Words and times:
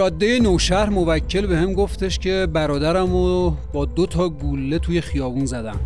جاده 0.00 0.40
نوشهر 0.40 0.88
موکل 0.88 1.46
به 1.46 1.56
هم 1.56 1.72
گفتش 1.72 2.18
که 2.18 2.48
برادرم 2.52 3.12
رو 3.12 3.56
با 3.72 3.84
دو 3.84 4.06
تا 4.06 4.28
گوله 4.28 4.78
توی 4.78 5.00
خیابون 5.00 5.44
زدم 5.46 5.80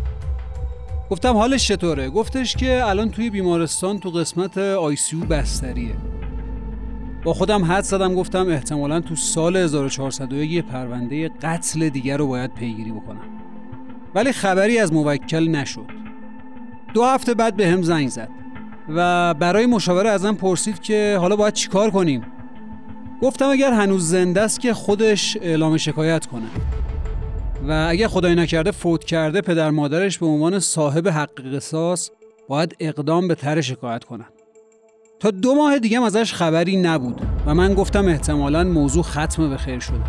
گفتم 1.09 1.33
حالش 1.33 1.67
چطوره؟ 1.67 2.09
گفتش 2.09 2.55
که 2.55 2.85
الان 2.85 3.11
توی 3.11 3.29
بیمارستان 3.29 3.99
تو 3.99 4.09
قسمت 4.09 4.57
آیسیو 4.57 5.19
بستریه. 5.19 5.95
با 7.23 7.33
خودم 7.33 7.65
حد 7.65 7.83
زدم 7.83 8.15
گفتم 8.15 8.49
احتمالا 8.49 8.99
تو 8.99 9.15
سال 9.15 9.57
1401 9.57 10.51
یه 10.51 10.61
پرونده 10.61 11.29
قتل 11.29 11.89
دیگر 11.89 12.17
رو 12.17 12.27
باید 12.27 12.53
پیگیری 12.53 12.91
بکنم. 12.91 13.25
ولی 14.15 14.31
خبری 14.31 14.79
از 14.79 14.93
موکل 14.93 15.47
نشد. 15.47 15.89
دو 16.93 17.03
هفته 17.03 17.33
بعد 17.33 17.55
به 17.55 17.67
هم 17.67 17.81
زنگ 17.81 18.09
زد 18.09 18.29
و 18.89 19.33
برای 19.33 19.65
مشاوره 19.65 20.09
ازم 20.09 20.35
پرسید 20.35 20.79
که 20.79 21.17
حالا 21.19 21.35
باید 21.35 21.53
چیکار 21.53 21.89
کنیم؟ 21.89 22.34
گفتم 23.25 23.49
اگر 23.49 23.73
هنوز 23.73 24.09
زنده 24.09 24.41
است 24.41 24.59
که 24.59 24.73
خودش 24.73 25.37
اعلام 25.41 25.77
شکایت 25.77 26.25
کنه. 26.25 26.45
و 27.67 27.87
اگر 27.89 28.07
خدای 28.07 28.35
نکرده 28.35 28.71
فوت 28.71 29.03
کرده 29.03 29.41
پدر 29.41 29.69
مادرش 29.69 30.17
به 30.17 30.25
عنوان 30.25 30.59
صاحب 30.59 31.07
حق 31.07 31.55
قصاص 31.55 32.09
باید 32.47 32.75
اقدام 32.79 33.27
به 33.27 33.35
تر 33.35 33.61
شکایت 33.61 34.03
کنن. 34.03 34.25
تا 35.19 35.31
دو 35.31 35.55
ماه 35.55 35.79
دیگه 35.79 36.03
ازش 36.03 36.33
خبری 36.33 36.77
نبود 36.77 37.21
و 37.45 37.55
من 37.55 37.73
گفتم 37.73 38.07
احتمالا 38.07 38.63
موضوع 38.63 39.03
ختم 39.03 39.49
به 39.49 39.57
خیر 39.57 39.79
شده. 39.79 40.03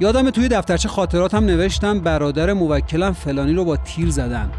یادم 0.00 0.30
توی 0.30 0.48
دفترچه 0.48 0.88
خاطراتم 0.88 1.44
نوشتم 1.44 2.00
برادر 2.00 2.52
موکلم 2.52 3.12
فلانی 3.12 3.52
رو 3.52 3.64
با 3.64 3.76
تیر 3.76 4.10
زدن. 4.10 4.50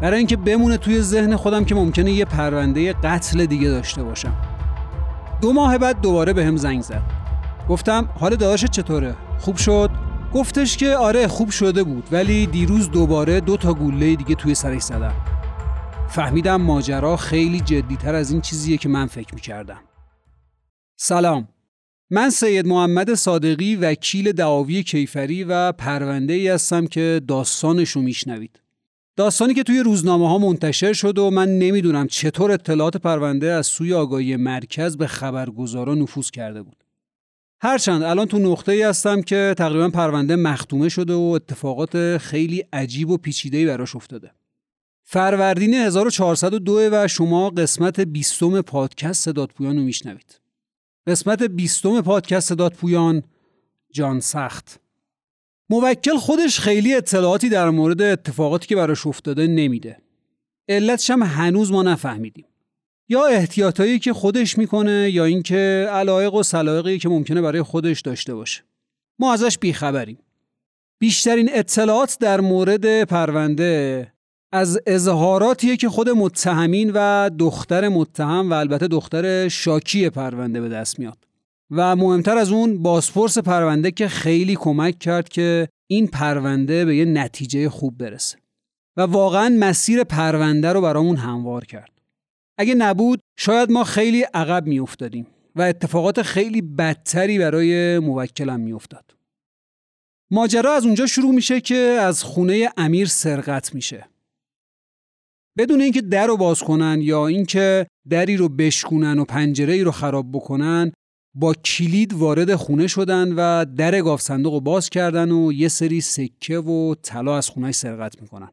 برای 0.00 0.18
اینکه 0.18 0.36
بمونه 0.36 0.76
توی 0.76 1.00
ذهن 1.00 1.36
خودم 1.36 1.64
که 1.64 1.74
ممکنه 1.74 2.12
یه 2.12 2.24
پرونده 2.24 2.92
قتل 2.92 3.46
دیگه 3.46 3.68
داشته 3.68 4.02
باشم. 4.02 4.55
دو 5.40 5.52
ماه 5.52 5.78
بعد 5.78 6.00
دوباره 6.00 6.32
به 6.32 6.44
هم 6.44 6.56
زنگ 6.56 6.82
زد. 6.82 7.02
گفتم 7.68 8.08
حال 8.20 8.30
داداشت 8.30 8.70
چطوره؟ 8.70 9.16
خوب 9.38 9.56
شد؟ 9.56 9.90
گفتش 10.34 10.76
که 10.76 10.96
آره 10.96 11.26
خوب 11.26 11.50
شده 11.50 11.84
بود 11.84 12.08
ولی 12.12 12.46
دیروز 12.46 12.90
دوباره 12.90 13.40
دو 13.40 13.56
تا 13.56 13.74
گوله 13.74 14.16
دیگه 14.16 14.34
توی 14.34 14.54
سرش 14.54 14.82
زدم. 14.82 15.14
فهمیدم 16.08 16.62
ماجرا 16.62 17.16
خیلی 17.16 17.60
جدیتر 17.60 18.14
از 18.14 18.30
این 18.30 18.40
چیزیه 18.40 18.76
که 18.76 18.88
من 18.88 19.06
فکر 19.06 19.34
می‌کردم. 19.34 19.80
سلام. 20.96 21.48
من 22.10 22.30
سید 22.30 22.66
محمد 22.66 23.14
صادقی 23.14 23.76
وکیل 23.76 24.32
دعاوی 24.32 24.82
کیفری 24.82 25.44
و 25.44 25.72
پرونده 25.72 26.32
ای 26.32 26.48
هستم 26.48 26.86
که 26.86 27.20
داستانش 27.28 27.90
رو 27.90 28.02
میشنوید. 28.02 28.60
داستانی 29.16 29.54
که 29.54 29.62
توی 29.62 29.80
روزنامه 29.80 30.28
ها 30.28 30.38
منتشر 30.38 30.92
شد 30.92 31.18
و 31.18 31.30
من 31.30 31.58
نمی‌دونم 31.58 32.06
چطور 32.06 32.50
اطلاعات 32.52 32.96
پرونده 32.96 33.52
از 33.52 33.66
سوی 33.66 33.94
آگاهی 33.94 34.36
مرکز 34.36 34.96
به 34.96 35.06
خبرگزارا 35.06 35.94
نفوذ 35.94 36.30
کرده 36.30 36.62
بود. 36.62 36.76
هرچند 37.60 38.02
الان 38.02 38.26
تو 38.26 38.38
نقطه 38.38 38.72
ای 38.72 38.82
هستم 38.82 39.22
که 39.22 39.54
تقریبا 39.58 39.88
پرونده 39.88 40.36
مختومه 40.36 40.88
شده 40.88 41.14
و 41.14 41.20
اتفاقات 41.20 42.18
خیلی 42.18 42.64
عجیب 42.72 43.10
و 43.10 43.16
پیچیده‌ای 43.16 43.66
براش 43.66 43.96
افتاده. 43.96 44.30
فروردین 45.04 45.74
1402 45.74 46.88
و 46.92 47.08
شما 47.08 47.50
قسمت 47.50 48.00
20 48.00 48.60
پادکست 48.60 49.28
دادپویان 49.28 49.76
رو 49.76 49.82
میشنوید. 49.82 50.40
قسمت 51.06 51.42
20 51.42 51.86
پادکست 51.86 52.52
دادپویان 52.52 53.22
جان 53.92 54.20
سخت 54.20 54.80
موکل 55.70 56.16
خودش 56.16 56.60
خیلی 56.60 56.94
اطلاعاتی 56.94 57.48
در 57.48 57.70
مورد 57.70 58.02
اتفاقاتی 58.02 58.66
که 58.66 58.76
براش 58.76 59.06
افتاده 59.06 59.46
نمیده. 59.46 59.96
علتش 60.68 61.10
هم 61.10 61.22
هنوز 61.22 61.72
ما 61.72 61.82
نفهمیدیم. 61.82 62.44
یا 63.08 63.26
احتیاطایی 63.26 63.98
که 63.98 64.12
خودش 64.12 64.58
می‌کنه 64.58 65.10
یا 65.10 65.24
اینکه 65.24 65.88
علایق 65.90 66.34
و 66.34 66.42
سلایقی 66.42 66.98
که 66.98 67.08
ممکنه 67.08 67.40
برای 67.40 67.62
خودش 67.62 68.00
داشته 68.00 68.34
باشه. 68.34 68.62
ما 69.18 69.32
ازش 69.32 69.58
بیخبریم. 69.58 70.18
بیشترین 70.98 71.50
اطلاعات 71.52 72.16
در 72.20 72.40
مورد 72.40 73.04
پرونده 73.04 74.12
از 74.52 74.80
اظهاراتیه 74.86 75.76
که 75.76 75.88
خود 75.88 76.08
متهمین 76.08 76.90
و 76.94 77.30
دختر 77.38 77.88
متهم 77.88 78.50
و 78.50 78.52
البته 78.52 78.88
دختر 78.88 79.48
شاکی 79.48 80.10
پرونده 80.10 80.60
به 80.60 80.68
دست 80.68 80.98
میاد. 80.98 81.25
و 81.70 81.96
مهمتر 81.96 82.38
از 82.38 82.52
اون 82.52 82.82
بازپرس 82.82 83.38
پرونده 83.38 83.90
که 83.90 84.08
خیلی 84.08 84.56
کمک 84.56 84.98
کرد 84.98 85.28
که 85.28 85.68
این 85.90 86.06
پرونده 86.06 86.84
به 86.84 86.96
یه 86.96 87.04
نتیجه 87.04 87.68
خوب 87.68 87.98
برسه. 87.98 88.38
و 88.96 89.00
واقعا 89.00 89.56
مسیر 89.58 90.04
پرونده 90.04 90.72
رو 90.72 90.80
برامون 90.80 91.16
هموار 91.16 91.64
کرد. 91.64 91.90
اگه 92.58 92.74
نبود 92.74 93.20
شاید 93.38 93.70
ما 93.70 93.84
خیلی 93.84 94.22
عقب 94.22 94.66
میافتادیم 94.66 95.26
و 95.56 95.62
اتفاقات 95.62 96.22
خیلی 96.22 96.62
بدتری 96.62 97.38
برای 97.38 97.98
موکلم 97.98 98.60
میافتاد. 98.60 99.16
ماجرا 100.30 100.72
از 100.72 100.84
اونجا 100.84 101.06
شروع 101.06 101.34
میشه 101.34 101.60
که 101.60 101.76
از 101.76 102.22
خونه 102.22 102.70
امیر 102.76 103.06
سرقت 103.06 103.74
میشه. 103.74 104.08
بدون 105.58 105.80
اینکه 105.80 106.00
در 106.00 106.26
رو 106.26 106.36
باز 106.36 106.62
کنن 106.62 106.98
یا 107.00 107.26
اینکه 107.26 107.86
دری 108.08 108.36
رو 108.36 108.48
بشکونن 108.48 109.18
و 109.18 109.24
پنجره 109.24 109.72
ای 109.72 109.82
رو 109.82 109.90
خراب 109.90 110.32
بکنن 110.32 110.92
با 111.38 111.54
کلید 111.54 112.12
وارد 112.14 112.54
خونه 112.54 112.86
شدن 112.86 113.32
و 113.32 113.64
در 113.64 114.00
گاف 114.00 114.22
صندوق 114.22 114.54
رو 114.54 114.60
باز 114.60 114.90
کردن 114.90 115.30
و 115.30 115.52
یه 115.52 115.68
سری 115.68 116.00
سکه 116.00 116.58
و 116.58 116.94
طلا 117.02 117.36
از 117.36 117.48
خونهش 117.48 117.74
سرقت 117.74 118.22
می‌کنن. 118.22 118.48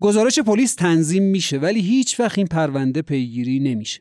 گزارش 0.00 0.38
پلیس 0.38 0.74
تنظیم 0.74 1.22
میشه 1.22 1.58
ولی 1.58 1.80
هیچ 1.80 2.20
وقت 2.20 2.38
این 2.38 2.46
پرونده 2.46 3.02
پیگیری 3.02 3.60
نمیشه. 3.60 4.00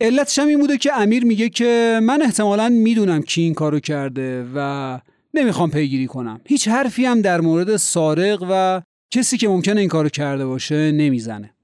علتش 0.00 0.38
هم 0.38 0.48
این 0.48 0.58
بوده 0.60 0.78
که 0.78 0.92
امیر 0.94 1.24
میگه 1.24 1.48
که 1.48 2.00
من 2.02 2.22
احتمالا 2.22 2.68
می‌دونم 2.68 3.22
کی 3.22 3.42
این 3.42 3.54
کارو 3.54 3.80
کرده 3.80 4.46
و 4.54 4.98
نمی‌خوام 5.34 5.70
پیگیری 5.70 6.06
کنم. 6.06 6.40
هیچ 6.46 6.68
حرفی 6.68 7.04
هم 7.04 7.20
در 7.20 7.40
مورد 7.40 7.76
سارق 7.76 8.46
و 8.50 8.82
کسی 9.10 9.36
که 9.36 9.48
ممکنه 9.48 9.80
این 9.80 9.88
کارو 9.88 10.08
کرده 10.08 10.46
باشه 10.46 10.92
نمی‌زنه. 10.92 11.54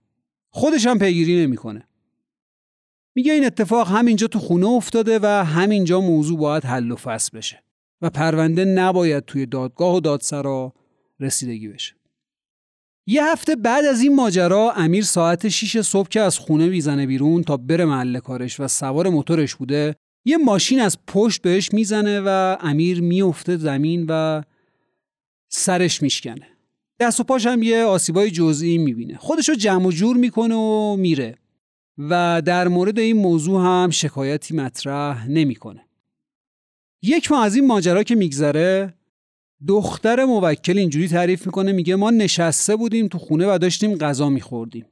خودش 0.51 0.87
هم 0.87 0.99
پیگیری 0.99 1.43
نمی‌کنه. 1.43 1.89
میگه 3.15 3.33
این 3.33 3.45
اتفاق 3.45 3.89
همینجا 3.89 4.27
تو 4.27 4.39
خونه 4.39 4.67
افتاده 4.67 5.19
و 5.23 5.27
همینجا 5.27 6.01
موضوع 6.01 6.39
باید 6.39 6.65
حل 6.65 6.91
و 6.91 6.97
فصل 6.97 7.39
بشه 7.39 7.63
و 8.03 8.11
پرونده 8.11 8.65
نباید 8.65 9.25
توی 9.25 9.47
دادگاه 9.47 9.97
و 9.97 10.01
دادسرا 10.01 10.73
رسیدگی 11.21 11.69
بشه. 11.69 11.95
یه 13.07 13.25
هفته 13.25 13.57
بعد 13.57 13.85
از 13.85 14.01
این 14.01 14.15
ماجرا 14.15 14.73
امیر 14.73 15.05
ساعت 15.05 15.49
6 15.49 15.81
صبح 15.81 16.09
که 16.09 16.21
از 16.21 16.39
خونه 16.39 16.69
می‌زنه 16.69 17.07
بیرون 17.07 17.43
تا 17.43 17.57
بره 17.57 17.85
محل 17.85 18.19
کارش 18.19 18.61
و 18.61 18.69
سوار 18.69 19.09
موتورش 19.09 19.55
بوده 19.55 19.97
یه 20.25 20.37
ماشین 20.37 20.81
از 20.81 20.99
پشت 21.07 21.43
بهش 21.43 21.73
می‌زنه 21.73 22.21
و 22.21 22.57
امیر 22.61 23.01
میفته 23.01 23.57
زمین 23.57 24.07
و 24.09 24.43
سرش 25.49 26.03
میشکنه. 26.03 26.49
دست 27.01 27.21
و 27.21 27.25
پاش 27.25 27.47
هم 27.47 27.63
یه 27.63 27.85
آسیبای 27.85 28.31
جزئی 28.31 28.79
می‌بینه. 28.79 29.17
خودشو 29.17 29.55
جمع 29.55 29.87
و 29.87 29.91
جور 29.91 30.17
می‌کنه 30.17 30.55
و 30.55 30.97
میره. 30.97 31.39
و 31.99 32.43
در 32.45 32.69
مورد 32.69 32.99
این 32.99 33.17
موضوع 33.17 33.63
هم 33.63 33.91
شکایتی 33.91 34.55
مطرح 34.55 35.29
نمی‌کنه. 35.29 35.85
یک 37.03 37.33
ماه 37.33 37.45
از 37.45 37.55
این 37.57 37.67
ماجرا 37.67 38.03
که 38.03 38.15
میگذره 38.15 38.95
دختر 39.67 40.25
موکل 40.25 40.79
اینجوری 40.79 41.09
تعریف 41.09 41.47
می‌کنه 41.47 41.73
میگه 41.73 41.97
ما 41.97 42.11
نشسته 42.11 42.77
بودیم 42.77 43.09
تو 43.09 43.19
خونه 43.19 43.55
و 43.55 43.59
داشتیم 43.59 43.95
غذا 43.95 44.29
میخوردیم. 44.29 44.87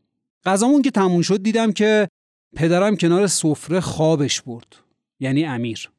غذامون 0.44 0.82
که 0.82 0.90
تموم 0.90 1.22
شد 1.22 1.42
دیدم 1.42 1.72
که 1.72 2.08
پدرم 2.56 2.96
کنار 2.96 3.26
سفره 3.26 3.80
خوابش 3.80 4.42
برد. 4.42 4.76
یعنی 5.20 5.44
امیر. 5.44 5.90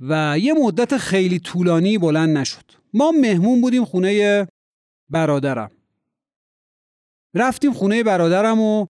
و 0.00 0.38
یه 0.38 0.52
مدت 0.52 0.96
خیلی 0.96 1.38
طولانی 1.38 1.98
بلند 1.98 2.38
نشد. 2.38 2.64
ما 2.94 3.10
مهمون 3.10 3.60
بودیم 3.60 3.84
خونه 3.84 4.46
برادرم. 5.10 5.70
رفتیم 7.34 7.72
خونه 7.72 8.02
برادرم 8.02 8.60
و 8.60 8.86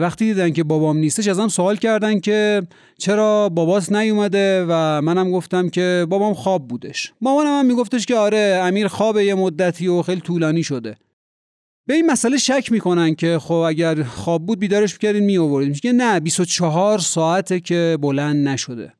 وقتی 0.00 0.24
دیدن 0.24 0.52
که 0.52 0.64
بابام 0.64 0.96
نیستش 0.96 1.28
ازم 1.28 1.48
سوال 1.48 1.76
کردن 1.76 2.20
که 2.20 2.62
چرا 2.98 3.48
باباس 3.48 3.92
نیومده 3.92 4.66
و 4.68 5.02
منم 5.02 5.32
گفتم 5.32 5.68
که 5.68 6.06
بابام 6.10 6.34
خواب 6.34 6.68
بودش. 6.68 7.12
مامانم 7.20 7.58
هم 7.58 7.66
میگفتش 7.66 8.06
که 8.06 8.16
آره 8.16 8.60
امیر 8.62 8.88
خواب 8.88 9.18
یه 9.18 9.34
مدتی 9.34 9.88
و 9.88 10.02
خیلی 10.02 10.20
طولانی 10.20 10.62
شده. 10.62 10.96
به 11.86 11.94
این 11.94 12.06
مسئله 12.06 12.36
شک 12.36 12.72
می‌کنن 12.72 13.14
که 13.14 13.38
خب 13.38 13.54
اگر 13.54 14.02
خواب 14.02 14.46
بود 14.46 14.58
بیدارش 14.58 14.92
می‌کردین 14.92 15.24
میآوردین. 15.24 15.70
میگه 15.70 15.92
نه 15.92 16.20
24 16.20 16.98
ساعته 16.98 17.60
که 17.60 17.98
بلند 18.00 18.48
نشده. 18.48 18.92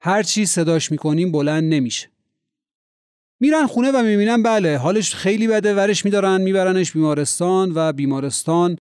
هر 0.00 0.22
چی 0.22 0.46
صداش 0.46 0.90
می‌کنیم 0.90 1.32
بلند 1.32 1.74
نمیشه. 1.74 2.08
میرن 3.40 3.66
خونه 3.66 3.90
و 3.92 4.02
می‌بینن 4.02 4.42
بله 4.42 4.76
حالش 4.76 5.14
خیلی 5.14 5.46
بده 5.46 5.74
ورش 5.74 6.04
میدارن 6.04 6.40
میبرنش 6.40 6.92
بیمارستان 6.92 7.72
و 7.74 7.92
بیمارستان 7.92 8.76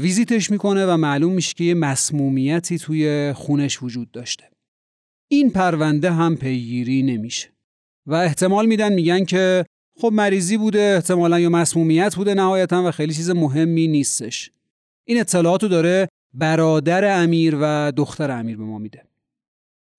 ویزیتش 0.00 0.50
می‌کنه 0.50 0.86
و 0.86 0.96
معلوم 0.96 1.32
میشه 1.32 1.54
که 1.54 1.64
یه 1.64 1.74
مسمومیتی 1.74 2.78
توی 2.78 3.32
خونش 3.32 3.82
وجود 3.82 4.10
داشته. 4.10 4.44
این 5.28 5.50
پرونده 5.50 6.12
هم 6.12 6.36
پیگیری 6.36 7.02
نمیشه. 7.02 7.48
و 8.06 8.14
احتمال 8.14 8.66
میدن 8.66 8.92
میگن 8.92 9.24
که 9.24 9.64
خب 10.00 10.10
مریضی 10.12 10.56
بوده 10.56 10.92
احتمالا 10.96 11.40
یا 11.40 11.48
مسمومیت 11.48 12.16
بوده 12.16 12.34
نهایتا 12.34 12.88
و 12.88 12.90
خیلی 12.90 13.14
چیز 13.14 13.30
مهمی 13.30 13.88
نیستش. 13.88 14.50
این 15.04 15.20
اطلاعاتو 15.20 15.68
داره 15.68 16.08
برادر 16.34 17.22
امیر 17.22 17.56
و 17.60 17.92
دختر 17.96 18.30
امیر 18.30 18.56
به 18.56 18.64
ما 18.64 18.78
میده. 18.78 19.04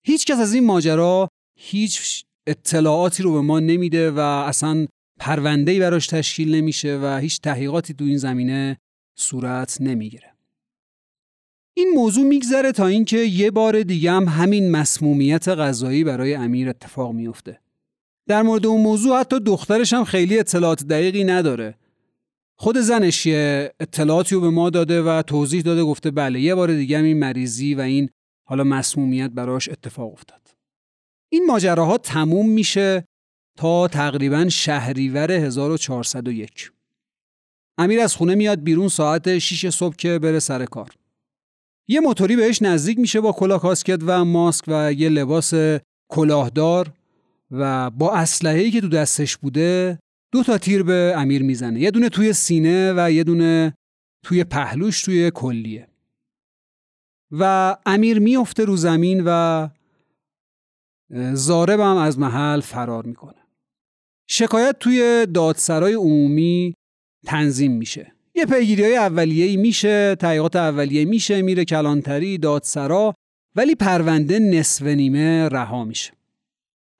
هیچ 0.06 0.26
کس 0.26 0.38
از 0.38 0.54
این 0.54 0.64
ماجرا 0.64 1.28
هیچ 1.58 2.24
اطلاعاتی 2.46 3.22
رو 3.22 3.32
به 3.32 3.40
ما 3.40 3.60
نمیده 3.60 4.10
و 4.10 4.18
اصلا 4.18 4.86
پرونده‌ای 5.18 5.80
براش 5.80 6.06
تشکیل 6.06 6.54
نمیشه 6.54 6.98
و 7.02 7.18
هیچ 7.18 7.40
تحقیقاتی 7.40 7.94
تو 7.94 8.04
این 8.04 8.18
زمینه 8.18 8.76
صورت 9.14 9.80
نمی‌گیره. 9.80 10.32
این 11.74 11.88
موضوع 11.94 12.24
میگذره 12.24 12.72
تا 12.72 12.86
اینکه 12.86 13.18
یه 13.18 13.50
بار 13.50 13.82
دیگه 13.82 14.12
هم 14.12 14.24
همین 14.24 14.70
مسمومیت 14.70 15.48
غذایی 15.48 16.04
برای 16.04 16.34
امیر 16.34 16.68
اتفاق 16.68 17.12
میفته 17.12 17.60
در 18.28 18.42
مورد 18.42 18.66
اون 18.66 18.80
موضوع 18.80 19.20
حتی 19.20 19.40
دخترش 19.40 19.92
هم 19.92 20.04
خیلی 20.04 20.38
اطلاعات 20.38 20.84
دقیقی 20.84 21.24
نداره. 21.24 21.74
خود 22.58 22.78
زنش 22.78 23.26
یه 23.26 23.72
اطلاعاتی 23.80 24.34
رو 24.34 24.40
به 24.40 24.50
ما 24.50 24.70
داده 24.70 25.02
و 25.02 25.22
توضیح 25.22 25.62
داده 25.62 25.84
گفته 25.84 26.10
بله 26.10 26.40
یه 26.40 26.54
بار 26.54 26.72
دیگه 26.72 26.98
هم 26.98 27.04
این 27.04 27.18
مریضی 27.18 27.74
و 27.74 27.80
این 27.80 28.10
حالا 28.48 28.64
مسمومیت 28.64 29.30
براش 29.30 29.68
اتفاق 29.68 30.12
افتاد. 30.12 30.40
این 31.32 31.46
ماجراها 31.46 31.98
تموم 31.98 32.48
میشه 32.48 33.04
تا 33.58 33.88
تقریبا 33.88 34.48
شهریور 34.48 35.30
1401 35.32 36.72
امیر 37.78 38.00
از 38.00 38.16
خونه 38.16 38.34
میاد 38.34 38.62
بیرون 38.62 38.88
ساعت 38.88 39.38
6 39.38 39.70
صبح 39.70 39.96
که 39.96 40.18
بره 40.18 40.38
سر 40.38 40.64
کار. 40.64 40.90
یه 41.88 42.00
موتوری 42.00 42.36
بهش 42.36 42.62
نزدیک 42.62 42.98
میشه 42.98 43.20
با 43.20 43.32
کلاه 43.32 43.60
کاسکت 43.60 43.98
و 44.06 44.24
ماسک 44.24 44.64
و 44.68 44.92
یه 44.92 45.08
لباس 45.08 45.54
کلاهدار 46.10 46.92
و 47.50 47.90
با 47.90 48.14
اسلحه‌ای 48.14 48.70
که 48.70 48.80
تو 48.80 48.88
دستش 48.88 49.36
بوده 49.36 49.98
دو 50.32 50.42
تا 50.42 50.58
تیر 50.58 50.82
به 50.82 51.14
امیر 51.16 51.42
می‌زنه. 51.42 51.80
یه 51.80 51.90
دونه 51.90 52.08
توی 52.08 52.32
سینه 52.32 52.94
و 52.96 53.10
یه 53.10 53.24
دونه 53.24 53.74
توی 54.24 54.44
پهلوش 54.44 55.02
توی 55.02 55.30
کلیه. 55.34 55.88
و 57.30 57.76
امیر 57.86 58.18
میفته 58.18 58.64
رو 58.64 58.76
زمین 58.76 59.22
و 59.26 59.68
زارب 61.32 61.80
هم 61.80 61.96
از 61.96 62.18
محل 62.18 62.60
فرار 62.60 63.04
می‌کنه. 63.04 63.46
شکایت 64.30 64.76
توی 64.80 65.26
دادسرای 65.34 65.94
عمومی 65.94 66.74
تنظیم 67.26 67.72
میشه. 67.72 68.12
یه 68.34 68.46
پیگیری 68.46 68.82
های 68.82 68.96
اولیه‌ای 68.96 69.56
میشه 69.56 70.14
تحقیقات 70.14 70.56
اولیه 70.56 71.04
میشه 71.04 71.42
میره 71.42 71.64
کلانتری 71.64 72.38
دادسرا 72.38 73.14
ولی 73.56 73.74
پرونده 73.74 74.38
نصف 74.38 74.82
نیمه 74.82 75.48
رها 75.48 75.84
میشه. 75.84 76.12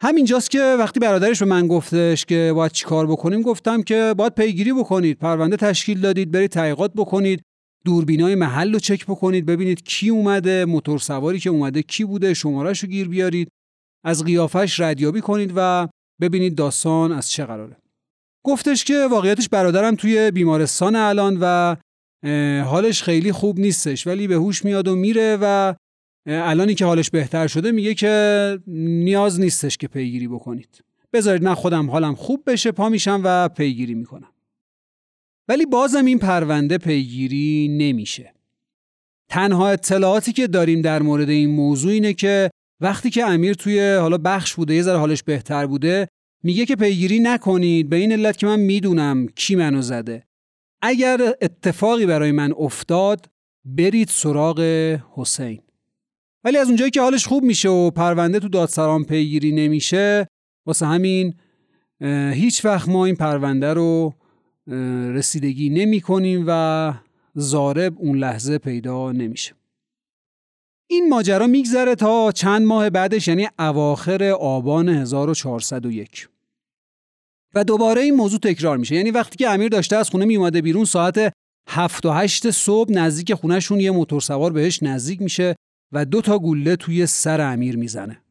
همینجاست 0.03 0.51
که 0.51 0.77
وقتی 0.79 1.01
برادرش 1.01 1.39
به 1.39 1.45
من 1.45 1.67
گفتش 1.67 2.25
که 2.25 2.53
باید 2.55 2.73
چیکار 2.73 3.07
بکنیم 3.07 3.43
گفتم 3.43 3.83
که 3.83 4.15
باید 4.17 4.35
پیگیری 4.35 4.73
بکنید 4.73 5.19
پرونده 5.19 5.57
تشکیل 5.57 6.01
دادید 6.01 6.31
برید 6.31 6.51
تحقیقات 6.51 6.93
بکنید 6.97 7.43
دوربینای 7.85 8.35
محل 8.35 8.73
رو 8.73 8.79
چک 8.79 9.07
بکنید 9.07 9.47
ببینید 9.47 9.83
کی 9.83 10.09
اومده 10.09 10.65
موتور 10.65 10.99
سواری 10.99 11.39
که 11.39 11.51
اومده 11.51 11.83
کی 11.83 12.05
بوده 12.05 12.35
شمارش 12.35 12.81
رو 12.81 12.89
گیر 12.89 13.09
بیارید 13.09 13.49
از 14.05 14.25
قیافش 14.25 14.81
ردیابی 14.81 15.21
کنید 15.21 15.53
و 15.57 15.89
ببینید 16.21 16.55
داستان 16.55 17.13
از 17.13 17.31
چه 17.31 17.45
قراره. 17.45 17.77
گفتش 18.45 18.85
که 18.85 19.07
واقعیتش 19.11 19.49
برادرم 19.49 19.95
توی 19.95 20.31
بیمارستان 20.31 20.97
الان 20.97 21.39
و 21.41 21.77
حالش 22.65 23.03
خیلی 23.03 23.33
خوب 23.33 23.59
نیستش 23.59 24.07
ولی 24.07 24.29
به 24.29 24.35
هوش 24.35 24.65
میاد 24.65 24.89
و 24.89 24.97
میره 24.97 25.39
و 25.41 25.75
الانی 26.27 26.75
که 26.75 26.85
حالش 26.85 27.11
بهتر 27.11 27.47
شده 27.47 27.73
میگه 27.73 27.95
که 27.95 28.59
نیاز 28.67 29.41
نیستش 29.41 29.77
که 29.77 29.89
پیگیری 29.89 30.29
بکنید. 30.29 30.85
بذارید 31.13 31.43
من 31.43 31.55
خودم 31.55 31.91
حالم 31.91 32.15
خوب 32.15 32.43
بشه 32.47 32.73
پا 32.73 32.89
میشم 32.89 33.21
و 33.25 33.49
پیگیری 33.49 33.95
می‌کنم. 33.95 34.29
ولی 35.49 35.67
بازم 35.67 36.05
این 36.05 36.19
پرونده 36.19 36.79
پیگیری 36.79 37.69
نمیشه. 37.69 38.35
تنها 39.29 39.69
اطلاعاتی 39.69 40.33
که 40.33 40.47
داریم 40.47 40.83
در 40.83 41.03
مورد 41.03 41.29
این 41.29 41.51
موضوع 41.51 41.93
اینه 41.93 42.15
که 42.15 42.51
وقتی 42.81 43.11
که 43.11 43.25
امیر 43.25 43.55
توی 43.55 43.95
حالا 43.95 44.19
بخش 44.19 44.55
بوده 44.55 44.75
یه 44.75 44.83
ذره 44.83 44.99
حالش 44.99 45.23
بهتر 45.23 45.67
بوده 45.67 46.09
میگه 46.43 46.67
که 46.67 46.77
پیگیری 46.77 47.21
نکنید 47.21 47.89
به 47.89 47.97
این 47.97 48.13
علت 48.13 48.37
که 48.37 48.47
من 48.47 48.61
می‌دونم 48.61 49.27
کی 49.27 49.57
منو 49.57 49.83
زده. 49.83 50.27
اگر 50.83 51.35
اتفاقی 51.43 52.07
برای 52.07 52.33
من 52.33 52.53
افتاد 52.59 53.31
برید 53.65 54.09
سراغ 54.09 54.61
حسین. 55.15 55.63
ولی 56.45 56.59
از 56.59 56.67
اونجایی 56.67 56.91
که 56.91 57.01
حالش 57.01 57.27
خوب 57.27 57.43
میشه 57.43 57.69
و 57.69 57.91
پرونده 57.91 58.41
تو 58.41 58.49
دادسران 58.49 59.05
پیگیری 59.05 59.53
نمیشه 59.53 60.27
واسه 60.67 60.87
همین 60.87 61.35
هیچ 62.33 62.65
وقت 62.65 62.89
ما 62.89 63.07
این 63.07 63.17
پرونده 63.17 63.75
رو 63.75 64.15
رسیدگی 65.15 65.71
نمی 65.71 66.01
کنیم 66.01 66.45
و 66.47 66.95
زارب 67.35 67.95
اون 67.99 68.19
لحظه 68.19 68.59
پیدا 68.59 69.13
نمیشه. 69.13 69.55
این 70.91 71.09
ماجرا 71.09 71.47
میگذره 71.47 71.95
تا 71.95 72.33
چند 72.33 72.63
ماه 72.63 72.91
بعدش 72.91 73.29
یعنی 73.29 73.49
اواخر 73.59 74.25
آبان 74.25 74.89
1401 74.89 76.29
و 77.55 77.65
دوباره 77.65 78.03
این 78.03 78.15
موضوع 78.15 78.41
تکرار 78.41 78.77
میشه. 78.77 78.95
یعنی 78.95 79.11
وقتی 79.11 79.37
که 79.37 79.51
امیر 79.51 79.69
داشته 79.69 79.97
از 79.97 80.11
خونه 80.11 80.25
میومده 80.25 80.63
بیرون 80.63 80.85
ساعت 80.85 81.33
هفت 81.69 82.07
و 82.07 82.11
هشت 82.11 82.51
صبح 82.51 82.93
نزدیک 82.93 83.35
خونهشون 83.35 83.81
یه 83.81 83.91
موتور 83.91 84.21
سوار 84.21 84.53
بهش 84.53 84.83
نزدیک 84.83 85.23
میشه 85.23 85.55
و 85.93 86.05
دو 86.05 86.21
تا 86.21 86.39
گوله 86.39 86.77
توی 86.77 87.07
سر 87.07 87.41
امیر 87.41 87.77
می‌زنه. 87.77 88.23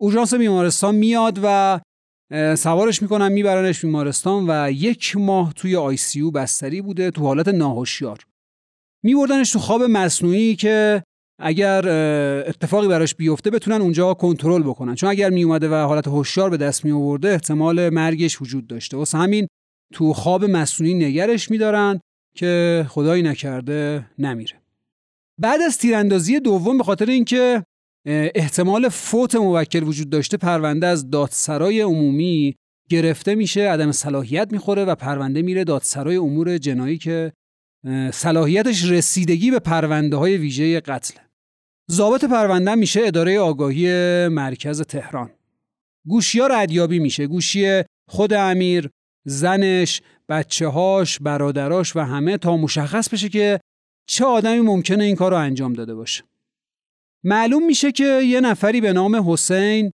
اورژانس 0.00 0.34
بیمارستان 0.34 0.94
میاد 0.94 1.40
و 1.42 1.80
سوارش 2.56 3.02
می‌کنن 3.02 3.32
میبرنش 3.32 3.84
بیمارستان 3.84 4.44
و 4.48 4.70
یک 4.70 5.16
ماه 5.16 5.52
توی 5.52 5.76
آی 5.76 5.96
سی 5.96 6.30
بستری 6.30 6.82
بوده 6.82 7.10
تو 7.10 7.22
حالت 7.22 7.48
ناهوشیار. 7.48 8.18
میبردنش 9.02 9.52
تو 9.52 9.58
خواب 9.58 9.82
مصنوعی 9.82 10.56
که 10.56 11.02
اگر 11.42 11.88
اتفاقی 12.48 12.88
براش 12.88 13.14
بیفته 13.14 13.50
بتونن 13.50 13.80
اونجا 13.80 14.14
کنترل 14.14 14.62
بکنن. 14.62 14.94
چون 14.94 15.10
اگر 15.10 15.30
میومده 15.30 15.68
و 15.68 15.74
حالت 15.74 16.08
هوشیار 16.08 16.50
به 16.50 16.56
دست 16.56 16.84
می 16.84 16.90
آورده 16.90 17.28
احتمال 17.28 17.88
مرگش 17.88 18.42
وجود 18.42 18.66
داشته. 18.66 18.96
واسه 18.96 19.18
همین 19.18 19.46
تو 19.94 20.12
خواب 20.12 20.44
مصنوعی 20.44 20.94
نگرش 20.94 21.50
میدارن 21.50 22.00
که 22.36 22.86
خدایی 22.88 23.22
نکرده 23.22 24.06
نمیره. 24.18 24.54
بعد 25.40 25.60
از 25.60 25.78
تیراندازی 25.78 26.40
دوم 26.40 26.78
به 26.78 26.84
خاطر 26.84 27.06
اینکه 27.10 27.64
احتمال 28.34 28.88
فوت 28.88 29.34
موکل 29.34 29.82
وجود 29.82 30.10
داشته 30.10 30.36
پرونده 30.36 30.86
از 30.86 31.10
دادسرای 31.10 31.80
عمومی 31.80 32.54
گرفته 32.88 33.34
میشه 33.34 33.60
عدم 33.60 33.92
صلاحیت 33.92 34.52
می‌خوره 34.52 34.84
و 34.84 34.94
پرونده 34.94 35.42
میره 35.42 35.64
دادسرای 35.64 36.16
امور 36.16 36.58
جنایی 36.58 36.98
که 36.98 37.32
صلاحیتش 38.12 38.84
رسیدگی 38.84 39.50
به 39.50 39.58
پرونده 39.58 40.16
های 40.16 40.36
ویژه 40.36 40.80
قتل. 40.80 41.14
ضابط 41.92 42.24
پرونده 42.24 42.74
میشه 42.74 43.00
اداره 43.04 43.38
آگاهی 43.40 43.88
مرکز 44.28 44.82
تهران. 44.82 45.30
گوشیا 46.06 46.46
ردیابی 46.46 46.98
میشه. 46.98 47.26
گوشی 47.26 47.82
خود 48.08 48.32
امیر 48.32 48.90
زنش 49.24 50.02
بچه 50.28 50.68
هاش 50.68 51.18
برادراش 51.18 51.96
و 51.96 52.00
همه 52.00 52.38
تا 52.38 52.56
مشخص 52.56 53.08
بشه 53.08 53.28
که 53.28 53.60
چه 54.06 54.24
آدمی 54.24 54.60
ممکنه 54.60 55.04
این 55.04 55.16
کار 55.16 55.30
رو 55.30 55.36
انجام 55.36 55.72
داده 55.72 55.94
باشه. 55.94 56.24
معلوم 57.24 57.66
میشه 57.66 57.92
که 57.92 58.20
یه 58.24 58.40
نفری 58.40 58.80
به 58.80 58.92
نام 58.92 59.32
حسین 59.32 59.90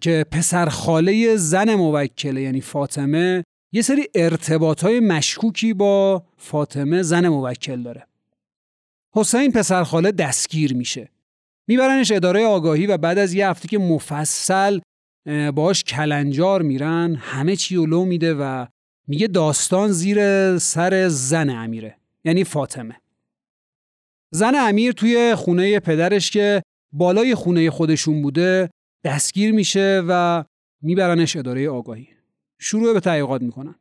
که 0.00 0.26
پسر 0.30 0.68
خاله 0.68 1.36
زن 1.36 1.74
موکله 1.74 2.42
یعنی 2.42 2.60
فاطمه 2.60 3.44
یه 3.72 3.82
سری 3.82 4.08
ارتباط 4.14 4.84
های 4.84 5.00
مشکوکی 5.00 5.74
با 5.74 6.24
فاطمه 6.36 7.02
زن 7.02 7.28
موکل 7.28 7.82
داره. 7.82 8.06
حسین 9.14 9.52
پسر 9.52 9.84
خاله 9.84 10.12
دستگیر 10.12 10.74
میشه. 10.74 11.08
میبرنش 11.70 12.12
اداره 12.12 12.46
آگاهی 12.46 12.86
و 12.86 12.96
بعد 12.96 13.18
از 13.18 13.34
یه 13.34 13.48
هفته 13.48 13.68
که 13.68 13.78
مفصل 13.78 14.80
باش 15.54 15.84
کلنجار 15.84 16.62
میرن 16.62 17.14
همه 17.14 17.56
چی 17.56 17.74
لو 17.74 18.04
میده 18.04 18.34
و 18.34 18.66
میگه 19.08 19.26
داستان 19.26 19.92
زیر 19.92 20.18
سر 20.58 21.08
زن 21.08 21.50
امیره 21.50 21.96
یعنی 22.24 22.44
فاطمه. 22.44 23.00
زن 24.32 24.54
امیر 24.54 24.92
توی 24.92 25.34
خونه 25.34 25.80
پدرش 25.80 26.30
که 26.30 26.62
بالای 26.92 27.34
خونه 27.34 27.70
خودشون 27.70 28.22
بوده 28.22 28.70
دستگیر 29.04 29.52
میشه 29.52 30.02
و 30.08 30.44
میبرنش 30.82 31.36
اداره 31.36 31.70
آگاهی. 31.70 32.08
شروع 32.60 32.92
به 32.92 33.00
تحقیقات 33.00 33.42
می‌کنن. 33.42 33.74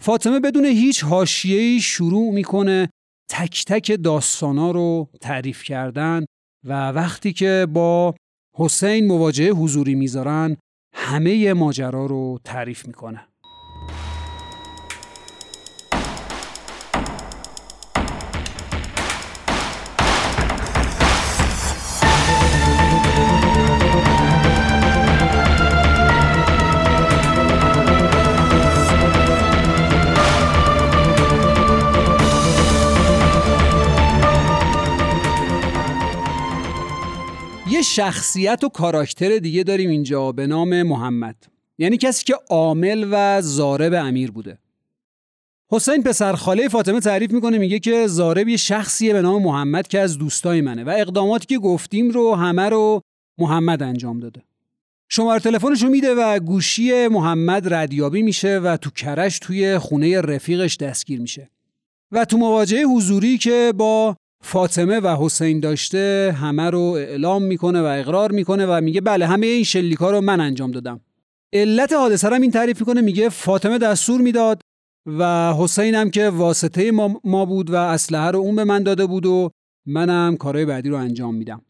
فاطمه 0.00 0.40
بدون 0.40 0.64
هیچ 0.64 1.04
حاشیه‌ای 1.04 1.80
شروع 1.80 2.32
می‌کنه 2.32 2.90
تک 3.30 3.64
تک 3.64 4.02
داستانا 4.02 4.70
رو 4.70 5.08
تعریف 5.20 5.62
کردن 5.62 6.24
و 6.64 6.90
وقتی 6.90 7.32
که 7.32 7.66
با 7.72 8.14
حسین 8.56 9.06
مواجهه 9.06 9.50
حضوری 9.50 9.94
می‌ذارن 9.94 10.56
همه 10.94 11.52
ماجرا 11.52 12.06
رو 12.06 12.38
تعریف 12.44 12.86
می‌کنه. 12.86 13.29
شخصیت 38.00 38.64
و 38.64 38.68
کاراکتر 38.68 39.38
دیگه 39.38 39.62
داریم 39.62 39.90
اینجا 39.90 40.32
به 40.32 40.46
نام 40.46 40.82
محمد. 40.82 41.36
یعنی 41.78 41.96
کسی 41.96 42.24
که 42.24 42.34
عامل 42.50 43.08
و 43.10 43.42
زارب 43.42 43.92
امیر 43.94 44.30
بوده. 44.30 44.58
حسین 45.70 46.02
پسر 46.02 46.32
خاله 46.32 46.68
فاطمه 46.68 47.00
تعریف 47.00 47.30
می‌کنه 47.30 47.58
میگه 47.58 47.78
که 47.78 48.06
زارب 48.06 48.48
یه 48.48 48.56
شخصیه 48.56 49.12
به 49.12 49.22
نام 49.22 49.42
محمد 49.42 49.88
که 49.88 50.00
از 50.00 50.18
دوستای 50.18 50.60
منه 50.60 50.84
و 50.84 50.94
اقداماتی 50.98 51.46
که 51.46 51.58
گفتیم 51.58 52.10
رو 52.10 52.34
همه 52.34 52.68
رو 52.68 53.00
محمد 53.38 53.82
انجام 53.82 54.20
داده. 54.20 54.42
شماره 55.08 55.40
تلفنش 55.40 55.82
رو 55.82 55.88
میده 55.88 56.14
و 56.14 56.38
گوشی 56.38 57.08
محمد 57.08 57.74
ردیابی 57.74 58.22
میشه 58.22 58.58
و 58.58 58.76
تو 58.76 58.90
کرش 58.90 59.38
توی 59.38 59.78
خونه 59.78 60.20
رفیقش 60.20 60.76
دستگیر 60.76 61.20
میشه. 61.20 61.50
و 62.12 62.24
تو 62.24 62.38
مواجهه 62.38 62.82
حضوری 62.82 63.38
که 63.38 63.72
با 63.76 64.16
فاطمه 64.42 65.00
و 65.00 65.16
حسین 65.20 65.60
داشته 65.60 66.36
همه 66.40 66.70
رو 66.70 66.80
اعلام 66.80 67.42
می‌کنه 67.42 67.80
و 67.80 67.84
اقرار 67.84 68.32
می‌کنه 68.32 68.66
و 68.66 68.80
میگه 68.80 69.00
بله 69.00 69.26
همه 69.26 69.46
این 69.46 69.64
شلیکا 69.64 70.10
رو 70.10 70.20
من 70.20 70.40
انجام 70.40 70.70
دادم. 70.70 71.00
علت 71.52 71.92
حادثه 71.92 72.28
رو 72.28 72.34
این 72.34 72.50
تعریف 72.50 72.80
می‌کنه 72.80 73.00
میگه 73.00 73.28
فاطمه 73.28 73.78
دستور 73.78 74.20
می‌داد 74.20 74.60
و 75.06 75.54
حسین 75.58 75.94
هم 75.94 76.10
که 76.10 76.28
واسطه 76.28 76.90
ما, 77.24 77.44
بود 77.46 77.70
و 77.70 77.74
اسلحه 77.74 78.30
رو 78.30 78.38
اون 78.38 78.56
به 78.56 78.64
من 78.64 78.82
داده 78.82 79.06
بود 79.06 79.26
و 79.26 79.50
منم 79.86 80.36
کارهای 80.36 80.64
بعدی 80.64 80.88
رو 80.88 80.96
انجام 80.96 81.34
میدم. 81.34 81.62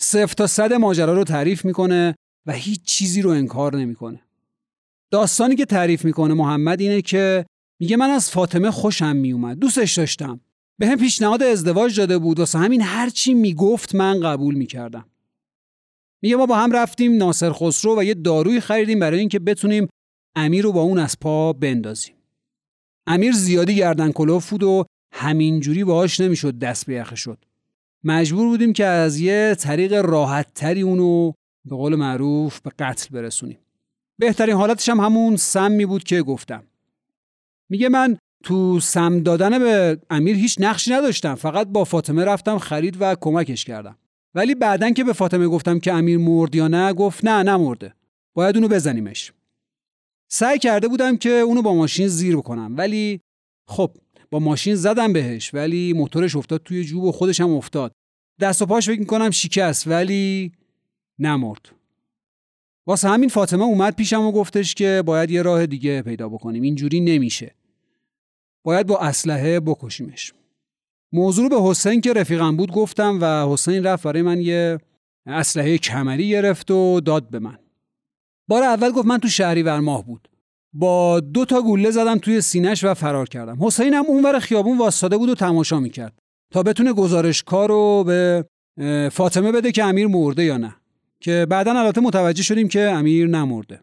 صفر 0.00 0.34
تا 0.34 0.46
صد 0.46 0.72
ماجرا 0.72 1.14
رو 1.14 1.24
تعریف 1.24 1.64
می‌کنه 1.64 2.14
و 2.46 2.52
هیچ 2.52 2.84
چیزی 2.84 3.22
رو 3.22 3.30
انکار 3.30 3.76
نمی‌کنه. 3.76 4.20
داستانی 5.10 5.56
که 5.56 5.64
تعریف 5.64 6.04
می‌کنه 6.04 6.34
محمد 6.34 6.80
اینه 6.80 7.02
که 7.02 7.46
میگه 7.80 7.96
من 7.96 8.10
از 8.10 8.30
فاطمه 8.30 8.70
خوشم 8.70 9.16
میومد 9.16 9.58
دوستش 9.58 9.98
داشتم. 9.98 10.40
به 10.78 10.86
هم 10.86 10.98
پیشنهاد 10.98 11.42
ازدواج 11.42 11.96
داده 11.96 12.18
بود. 12.18 12.38
واسه 12.38 12.58
همین 12.58 12.82
هرچی 12.82 13.34
می‌گفت 13.34 13.94
من 13.94 14.20
قبول 14.20 14.54
می‌کردم. 14.54 15.06
میگه 16.22 16.36
ما 16.36 16.46
با 16.46 16.56
هم 16.56 16.72
رفتیم 16.72 17.16
ناصر 17.16 17.52
خسرو 17.52 17.98
و 17.98 18.04
یه 18.04 18.14
داروی 18.14 18.60
خریدیم 18.60 19.00
برای 19.00 19.20
اینکه 19.20 19.38
بتونیم 19.38 19.88
امیر 20.36 20.64
رو 20.64 20.72
با 20.72 20.80
اون 20.80 20.98
از 20.98 21.20
پا 21.20 21.52
بندازیم. 21.52 22.14
امیر 23.06 23.32
زیادی 23.32 23.74
گردن 23.74 24.12
کلوف 24.12 24.50
بود 24.50 24.62
و 24.62 24.84
همینجوری 25.12 25.84
باهاش 25.84 26.20
نمی‌شد 26.20 26.58
دست 26.58 26.86
به 26.86 26.94
یخه 26.94 27.16
شد. 27.16 27.44
مجبور 28.04 28.48
بودیم 28.48 28.72
که 28.72 28.84
از 28.84 29.20
یه 29.20 29.56
طریق 29.58 29.92
راحت 29.92 30.54
تری 30.54 30.82
اونو 30.82 31.32
به 31.64 31.76
قول 31.76 31.96
معروف 31.96 32.60
به 32.60 32.70
قتل 32.78 33.08
برسونیم. 33.10 33.58
بهترین 34.18 34.56
حالتش 34.56 34.88
هم 34.88 35.00
همون 35.00 35.36
سم 35.36 35.72
می 35.72 35.86
بود 35.86 36.04
که 36.04 36.22
گفتم. 36.22 36.64
میگه 37.68 37.88
من 37.88 38.18
تو 38.42 38.80
سم 38.80 39.20
دادن 39.20 39.58
به 39.58 39.98
امیر 40.10 40.36
هیچ 40.36 40.56
نقشی 40.60 40.92
نداشتم. 40.92 41.34
فقط 41.34 41.66
با 41.66 41.84
فاطمه 41.84 42.24
رفتم 42.24 42.58
خرید 42.58 42.96
و 43.00 43.16
کمکش 43.20 43.64
کردم. 43.64 43.98
ولی 44.34 44.54
بعدا 44.54 44.90
که 44.90 45.04
به 45.04 45.12
فاطمه 45.12 45.48
گفتم 45.48 45.78
که 45.78 45.92
امیر 45.92 46.18
مرد 46.18 46.54
یا 46.54 46.68
نه 46.68 46.92
گفت 46.92 47.24
نه 47.24 47.42
نمرده. 47.42 47.94
باید 48.34 48.56
اونو 48.56 48.68
بزنیمش. 48.68 49.32
سعی 50.28 50.58
کرده 50.58 50.88
بودم 50.88 51.16
که 51.16 51.30
اونو 51.30 51.62
با 51.62 51.74
ماشین 51.74 52.08
زیر 52.08 52.36
بکنم. 52.36 52.74
ولی 52.76 53.20
خب 53.68 53.96
با 54.30 54.38
ماشین 54.38 54.74
زدم 54.74 55.12
بهش 55.12 55.54
ولی 55.54 55.92
موتورش 55.92 56.36
افتاد 56.36 56.62
توی 56.62 56.84
جوب 56.84 57.04
و 57.04 57.12
خودش 57.12 57.40
هم 57.40 57.50
افتاد. 57.50 57.92
دست 58.40 58.62
و 58.62 58.66
پاش 58.66 58.86
فکر 58.86 59.00
می‌کنم 59.00 59.30
شکست 59.30 59.88
ولی 59.88 60.52
نمرد. 61.18 61.68
واسه 62.86 63.08
همین 63.08 63.28
فاطمه 63.28 63.64
اومد 63.64 63.96
پیشم 63.96 64.22
و 64.22 64.32
گفتش 64.32 64.74
که 64.74 65.02
باید 65.06 65.30
یه 65.30 65.42
راه 65.42 65.66
دیگه 65.66 66.02
پیدا 66.02 66.28
بکنیم. 66.28 66.62
اینجوری 66.62 67.00
نمیشه. 67.00 67.54
باید 68.64 68.86
با 68.86 68.98
اسلحه 68.98 69.60
بکشیمش. 69.60 70.32
موضوع 71.12 71.48
به 71.48 71.62
حسین 71.62 72.00
که 72.00 72.12
رفیقم 72.12 72.56
بود 72.56 72.72
گفتم 72.72 73.18
و 73.20 73.52
حسین 73.52 73.84
رفت 73.84 74.02
برای 74.04 74.22
من 74.22 74.40
یه 74.40 74.78
اسلحه 75.26 75.78
کمری 75.78 76.28
گرفت 76.28 76.70
و 76.70 77.00
داد 77.00 77.30
به 77.30 77.38
من. 77.38 77.58
بار 78.48 78.62
اول 78.62 78.90
گفت 78.90 79.06
من 79.06 79.18
تو 79.18 79.28
شهری 79.28 79.62
ماه 79.62 80.06
بود. 80.06 80.28
با 80.72 81.20
دو 81.20 81.44
تا 81.44 81.62
گوله 81.62 81.90
زدم 81.90 82.18
توی 82.18 82.40
سینش 82.40 82.84
و 82.84 82.94
فرار 82.94 83.28
کردم. 83.28 83.58
حسین 83.60 83.94
هم 83.94 84.04
اونور 84.06 84.38
خیابون 84.38 84.78
واسطاده 84.78 85.16
بود 85.16 85.28
و 85.28 85.34
تماشا 85.34 85.80
می‌کرد 85.80 86.18
تا 86.52 86.62
بتونه 86.62 86.92
گزارش 86.92 87.42
کار 87.42 87.68
رو 87.68 88.04
به 88.04 88.44
فاطمه 89.12 89.52
بده 89.52 89.72
که 89.72 89.84
امیر 89.84 90.06
مرده 90.06 90.44
یا 90.44 90.56
نه. 90.56 90.76
که 91.20 91.46
بعدا 91.50 91.72
البته 91.72 92.00
متوجه 92.00 92.42
شدیم 92.42 92.68
که 92.68 92.80
امیر 92.80 93.28
نمرده. 93.28 93.80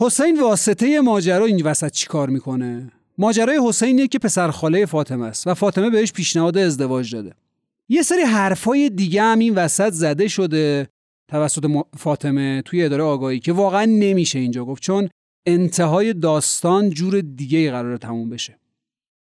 حسین 0.00 0.40
واسطه 0.40 1.00
ماجرا 1.00 1.44
این 1.44 1.62
وسط 1.62 1.90
چیکار 1.90 2.30
می‌کنه؟ 2.30 2.92
ماجرای 3.18 3.60
حسینیه 3.66 4.08
که 4.08 4.18
پسر 4.18 4.50
خاله 4.50 4.86
فاطمه 4.86 5.26
است 5.26 5.46
و 5.46 5.54
فاطمه 5.54 5.90
بهش 5.90 6.12
پیشنهاد 6.12 6.58
ازدواج 6.58 7.12
داده. 7.12 7.34
یه 7.88 8.02
سری 8.02 8.22
حرفای 8.22 8.90
دیگه 8.90 9.22
هم 9.22 9.38
این 9.38 9.54
وسط 9.54 9.92
زده 9.92 10.28
شده 10.28 10.88
توسط 11.28 11.84
فاطمه 11.96 12.62
توی 12.64 12.84
اداره 12.84 13.02
آگاهی 13.02 13.40
که 13.40 13.52
واقعا 13.52 13.84
نمیشه 13.84 14.38
اینجا 14.38 14.64
گفت 14.64 14.82
چون 14.82 15.08
انتهای 15.46 16.12
داستان 16.12 16.90
جور 16.90 17.20
دیگه 17.20 17.70
قرار 17.70 17.96
تموم 17.96 18.30
بشه. 18.30 18.58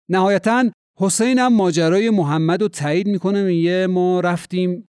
نهایتا 0.10 0.72
حسین 1.00 1.39
هم 1.39 1.54
ماجرای 1.54 2.10
محمد 2.10 2.62
رو 2.62 2.68
تایید 2.68 3.08
می‌کنه 3.08 3.44
میگه 3.44 3.88
ما 3.88 4.20
رفتیم 4.20 4.88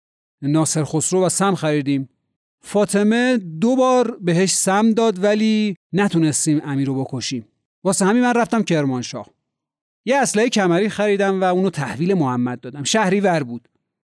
ناصر 0.42 0.84
خسرو 0.84 1.24
و 1.26 1.28
سم 1.28 1.54
خریدیم. 1.54 2.08
فاطمه 2.60 3.36
دو 3.60 3.76
بار 3.76 4.18
بهش 4.20 4.52
سم 4.52 4.92
داد 4.92 5.24
ولی 5.24 5.76
نتونستیم 5.92 6.60
امیر 6.64 6.86
رو 6.86 7.04
بکشیم. 7.04 7.44
واسه 7.84 8.04
همین 8.04 8.22
من 8.22 8.34
رفتم 8.34 8.62
کرمانشاه. 8.62 9.26
یه 10.06 10.16
اسلحه 10.16 10.48
کمری 10.48 10.88
خریدم 10.88 11.40
و 11.40 11.44
اونو 11.44 11.70
تحویل 11.70 12.14
محمد 12.14 12.60
دادم. 12.60 12.82
شهری 12.82 13.20
ور 13.20 13.42
بود. 13.42 13.68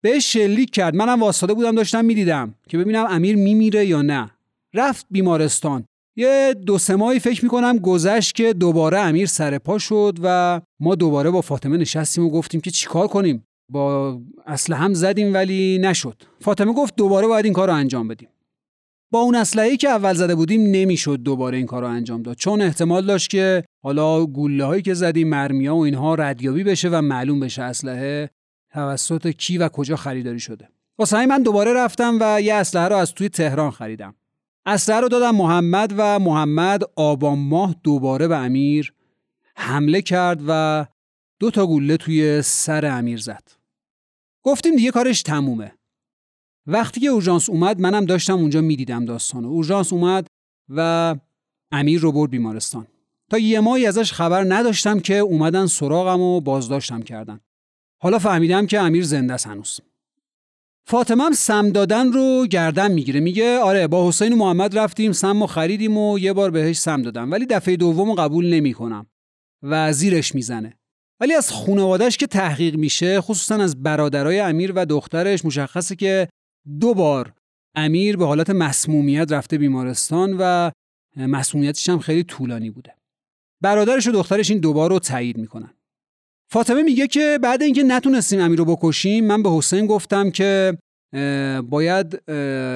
بهش 0.01 0.34
شلیک 0.34 0.70
کرد. 0.70 0.96
منم 0.96 1.22
واسطه 1.22 1.53
بودم 1.53 1.75
داشتم 1.75 2.05
می‌دیدم 2.05 2.55
که 2.70 2.77
ببینم 2.77 3.05
امیر 3.10 3.36
میمیره 3.36 3.86
یا 3.86 4.01
نه. 4.01 4.32
رفت 4.74 5.05
بیمارستان. 5.12 5.86
یه 6.15 6.55
دو 6.65 6.77
سه 6.77 6.96
ماهی 6.96 7.20
فکر 7.20 7.43
می‌کنم 7.43 7.77
گذشت 7.77 8.36
که 8.36 8.53
دوباره 8.53 9.00
امیر 9.00 9.27
سر 9.27 9.58
پا 9.58 9.77
شد 9.77 10.17
و 10.24 10.62
ما 10.79 10.96
دوباره 10.96 11.29
با 11.29 11.41
فاطمه 11.41 11.77
نشستیم 11.77 12.25
و 12.25 12.29
گفتیم 12.29 12.62
که 12.62 12.72
چیکار 12.72 13.08
کنیم؟ 13.08 13.48
با 13.70 14.17
اسلحه 14.46 14.79
هم 14.79 14.93
زدیم 14.93 15.34
ولی 15.34 15.79
نشد. 15.82 16.24
فاطمه 16.39 16.74
گفت 16.74 16.96
دوباره 16.96 17.27
باید 17.27 17.46
این 17.46 17.53
کار 17.53 17.67
رو 17.67 17.74
انجام 17.74 18.08
بدیم. 18.08 18.29
با 19.13 19.20
اون 19.20 19.36
اسلحه‌ای 19.36 19.77
که 19.77 19.89
اول 19.89 20.13
زده 20.13 20.36
بودیم 20.36 20.62
نمی‌شد 20.62 21.17
دوباره 21.17 21.58
این 21.58 21.65
کار 21.65 21.82
رو 21.82 21.88
انجام 21.88 22.22
داد. 22.22 22.38
چون 22.38 22.62
احتمال 22.62 23.05
داشت 23.05 23.29
که 23.29 23.63
حالا 23.84 24.25
گوله 24.25 24.65
هایی 24.65 24.82
که 24.82 24.93
زدیم 24.93 25.29
مرمیا 25.29 25.75
و 25.75 25.79
اینها 25.79 26.15
ردیابی 26.15 26.63
بشه 26.63 26.89
و 26.89 27.01
معلوم 27.01 27.39
بشه 27.39 27.62
اسلحه 27.62 28.29
توسط 28.72 29.27
کی 29.27 29.58
و 29.58 29.70
کجا 29.70 29.96
خریداری 29.96 30.39
شده. 30.39 30.70
واسه 30.98 31.25
من 31.25 31.43
دوباره 31.43 31.74
رفتم 31.74 32.17
و 32.22 32.41
یه 32.41 32.53
اسلحه 32.53 32.88
رو 32.88 32.96
از 32.96 33.13
توی 33.13 33.29
تهران 33.29 33.72
خریدم. 33.72 34.15
اسلحه 34.65 35.00
رو 35.00 35.08
دادم 35.08 35.36
محمد 35.36 35.93
و 35.98 36.20
محمد 36.20 36.82
آبان 36.96 37.39
ماه 37.39 37.75
دوباره 37.84 38.27
به 38.27 38.38
امیر 38.38 38.93
حمله 39.55 40.01
کرد 40.01 40.41
و 40.48 40.86
دو 41.39 41.51
تا 41.51 41.65
گوله 41.65 41.98
توی 41.98 42.41
سر 42.41 42.86
امیر 42.86 43.20
زد. 43.20 43.43
گفتیم 44.43 44.75
دیگه 44.75 44.91
کارش 44.91 45.22
تمومه. 45.22 45.72
وقتی 46.67 47.00
که 47.00 47.08
اورژانس 47.08 47.50
اومد 47.50 47.79
منم 47.79 48.05
داشتم 48.05 48.34
اونجا 48.34 48.62
می‌دیدم 48.62 49.05
داستانو. 49.05 49.48
اورژانس 49.48 49.93
اومد 49.93 50.27
و 50.70 51.15
امیر 51.72 52.00
رو 52.00 52.12
برد 52.12 52.32
بیمارستان. 52.32 52.88
تا 53.29 53.38
یه 53.38 53.60
ماهی 53.60 53.86
ازش 53.86 54.13
خبر 54.13 54.43
نداشتم 54.53 55.00
که 55.00 55.17
اومدن 55.17 55.65
سراغم 55.65 56.22
و 56.22 56.41
بازداشتم 56.41 57.01
کردن. 57.01 57.39
حالا 58.01 58.20
فهمیدم 58.20 58.65
که 58.65 58.79
امیر 58.79 59.03
زنده 59.03 59.34
است 59.34 59.48
هنوز. 59.48 59.79
فاطمه 60.86 61.24
هم 61.24 61.32
سم 61.32 61.70
دادن 61.70 62.12
رو 62.12 62.48
گردن 62.48 62.91
می‌گیره. 62.91 63.20
میگه 63.20 63.60
آره 63.60 63.88
با 63.88 64.08
حسین 64.08 64.34
و 64.34 64.36
محمد 64.36 64.77
رفتیم 64.77 65.12
سم 65.12 65.41
و 65.41 65.48
خریدیم 65.48 65.98
و 65.98 66.20
یه 66.20 66.34
بار 66.34 66.51
بهش 66.51 66.77
سم 66.77 67.01
دادم 67.01 67.32
ولی 67.32 67.46
دفعه 67.46 67.75
دوم 67.75 68.13
قبول 68.13 68.53
نمی‌کنم 68.53 69.05
و 69.63 69.93
زیرش 69.93 70.36
می‌زنه. 70.36 70.77
ولی 71.20 71.34
از 71.34 71.51
خانوادهش 71.51 72.17
که 72.17 72.27
تحقیق 72.27 72.75
میشه 72.75 73.22
خصوصا 73.22 73.55
از 73.55 73.84
برادرای 73.84 74.39
امیر 74.39 74.72
و 74.75 74.86
دخترش 74.86 75.46
مشخصه 75.46 75.96
که 75.96 76.27
دو 76.79 76.93
بار 76.93 77.34
امیر 77.75 78.17
به 78.17 78.25
حالت 78.25 78.50
مسمومیت 78.50 79.32
رفته 79.32 79.58
بیمارستان 79.58 80.36
و 80.39 80.72
مسمومیتش 81.17 81.89
هم 81.89 82.00
خیلی 82.00 82.24
طولانی 82.24 82.70
بوده. 82.70 82.96
برادرش 83.62 84.08
و 84.08 84.12
دخترش 84.12 84.51
این 84.51 84.60
دوبار 84.60 84.89
رو 84.89 85.00
تایید 85.00 85.38
می‌کنن. 85.38 85.74
فاطمه 86.51 86.82
میگه 86.84 87.08
که 87.08 87.39
بعد 87.41 87.63
اینکه 87.63 87.84
نتونستیم 87.84 88.39
امیر 88.39 88.60
رو 88.60 88.65
بکشیم 88.65 89.25
من 89.25 89.43
به 89.43 89.50
حسین 89.51 89.86
گفتم 89.86 90.32
که 90.32 90.77
باید 91.70 92.22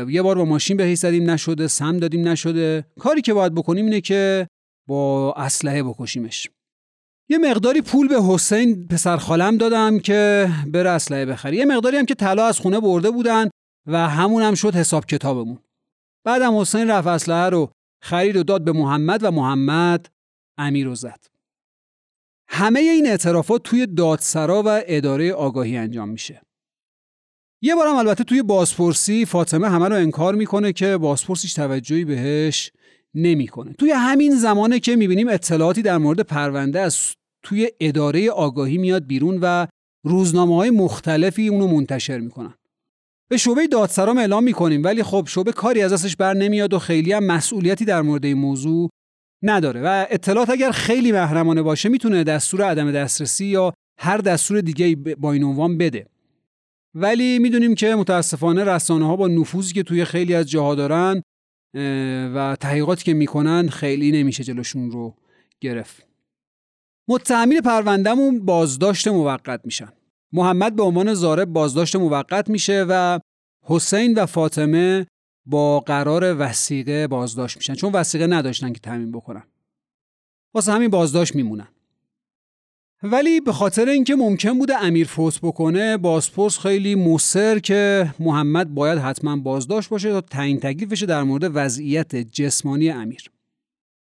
یه 0.10 0.22
بار 0.22 0.38
با 0.38 0.46
ماشین 0.46 0.78
بهش 0.78 0.98
زدیم 0.98 1.30
نشده 1.30 1.68
سم 1.68 1.98
دادیم 1.98 2.28
نشده. 2.28 2.86
کاری 3.00 3.22
که 3.22 3.34
باید 3.34 3.56
بکنیم 3.56 3.86
اینه 3.86 4.02
که 4.02 4.48
با 4.88 5.34
اسلحه 5.34 5.84
بکشیمش. 5.84 6.50
یه 7.30 7.38
مقداری 7.38 7.82
پول 7.82 8.08
به 8.08 8.24
حسین 8.24 8.88
پسر 8.88 9.18
خالم 9.18 9.58
دادم 9.58 10.00
که 10.00 10.50
بره 10.68 10.90
اسلحه 10.90 11.26
بخری 11.26 11.58
یه 11.58 11.66
مقداری 11.66 11.98
هم 11.98 12.06
که 12.06 12.16
طلا 12.16 12.46
از 12.46 12.60
خونه 12.60 12.80
برده 12.80 13.12
بودن. 13.12 13.50
و 13.88 14.10
همون 14.10 14.44
هم 14.44 14.56
شد 14.56 14.76
حساب 14.76 15.06
کتابمون 15.06 15.60
بعدم 16.24 16.58
حسین 16.58 16.90
رفت 16.90 17.08
اسلحه 17.08 17.50
رو 17.50 17.72
خرید 18.02 18.36
و 18.36 18.44
داد 18.44 18.64
به 18.64 18.72
محمد 18.72 19.24
و 19.24 19.32
محمد 19.32 20.10
امیر 20.58 20.94
زد 20.94 21.20
همه 22.48 22.80
این 22.80 23.08
اعترافات 23.08 23.64
توی 23.64 23.86
دادسرا 23.86 24.64
و 24.66 24.82
اداره 24.86 25.34
آگاهی 25.34 25.78
انجام 25.78 26.10
میشه 26.10 26.42
یه 27.62 27.76
بارم 27.76 27.96
البته 27.96 28.24
توی 28.24 28.44
بازپرسی 28.44 29.26
فاطمه 29.26 29.70
همه 29.70 29.88
رو 29.88 29.96
انکار 29.96 30.36
می‌کنه 30.36 30.74
که 30.74 30.98
بازپرسیش 30.98 31.54
توجهی 31.54 32.06
بهش 32.06 32.72
نمی‌کنه. 33.16 33.74
توی 33.74 33.92
همین 33.92 34.36
زمانه 34.36 34.80
که 34.80 34.96
می‌بینیم 34.96 35.28
اطلاعاتی 35.28 35.82
در 35.82 35.98
مورد 35.98 36.20
پرونده 36.20 36.80
از 36.80 37.16
توی 37.44 37.72
اداره 37.80 38.30
آگاهی 38.30 38.78
میاد 38.78 39.08
بیرون 39.08 39.40
و 39.42 39.68
روزنامه 40.06 40.56
های 40.56 40.70
مختلفی 40.70 41.48
اونو 41.48 41.68
منتشر 41.68 42.18
می‌کنن. 42.20 42.54
به 43.30 43.38
شعبه 43.38 43.68
دادسرام 43.68 44.18
اعلام 44.18 44.44
می‌کنیم 44.44 44.84
ولی 44.84 45.04
خب 45.04 45.28
شعبه 45.28 45.52
کاری 45.52 45.82
از 45.82 45.94
دستش 45.94 46.16
بر 46.16 46.34
نمیاد 46.34 46.74
و 46.74 46.80
خیلی 46.80 47.14
هم 47.14 47.24
مسئولیتی 47.24 47.86
در 47.86 48.02
مورد 48.02 48.26
این 48.26 48.38
موضوع 48.38 48.90
نداره 49.44 49.82
و 49.82 50.06
اطلاعات 50.10 50.50
اگر 50.50 50.72
خیلی 50.72 51.12
محرمانه 51.12 51.62
باشه 51.62 51.90
می‌تونه 51.90 52.24
دستور 52.24 52.62
عدم 52.62 52.92
دسترسی 52.92 53.46
یا 53.46 53.74
هر 54.00 54.18
دستور 54.18 54.62
دیگه 54.62 54.96
با 54.96 55.32
این 55.32 55.44
عنوان 55.44 55.78
بده. 55.78 56.08
ولی 56.96 57.40
می‌دونیم 57.40 57.76
که 57.76 57.96
متاسفانه 57.96 58.64
رسانه 58.64 59.08
ها 59.08 59.16
با 59.16 59.28
نفوذی 59.28 59.74
که 59.74 59.84
توی 59.84 60.06
خیلی 60.06 60.36
از 60.36 60.50
جاها 60.50 60.76
دارن 60.76 61.22
و 62.36 62.58
تحقیقاتی 62.60 63.04
که 63.04 63.14
می‌کنن 63.14 63.70
خیلی 63.70 64.12
نمیشه 64.12 64.44
جلوشون 64.44 64.92
رو 64.92 65.16
گرفت. 65.62 66.08
متهمین 67.10 67.62
پروندهمون 67.62 68.46
بازداشت 68.46 69.08
موقت 69.08 69.62
میشن. 69.64 69.90
محمد 70.34 70.76
به 70.76 70.84
عنوان 70.84 71.14
زارب 71.14 71.48
بازداشت 71.48 71.96
موقت 71.96 72.50
میشه 72.50 72.86
و 72.90 73.20
حسین 73.62 74.14
و 74.14 74.26
فاطمه 74.26 75.08
با 75.46 75.80
قرار 75.80 76.36
وسیقه 76.40 77.08
بازداشت 77.08 77.58
میشن. 77.58 77.76
چون 77.76 77.92
وسیقه 77.92 78.28
نداشتن 78.28 78.74
که 78.74 78.80
تامین 78.80 79.12
بکنن. 79.12 79.44
واسه 80.54 80.72
همین 80.72 80.90
بازداشت 80.90 81.36
میمونن. 81.36 81.68
ولی 83.04 83.42
به 83.42 83.54
خاطر 83.54 83.90
اینکه 83.90 84.16
ممکن 84.16 84.60
بوده 84.60 84.84
امیر 84.84 85.08
فوت 85.08 85.40
بکنه 85.44 85.98
بازپرس 85.98 86.60
خیلی 86.60 86.96
مصر 86.96 87.60
که 87.60 88.14
محمد 88.20 88.74
باید 88.74 89.00
حتما 89.00 89.38
بازداشت 89.38 89.90
باشه 89.90 90.10
تا 90.10 90.22
تعیین 90.22 90.60
تکلیفش 90.60 91.04
در 91.04 91.24
مورد 91.24 91.52
وضعیت 91.54 92.16
جسمانی 92.16 92.90
امیر. 92.90 93.32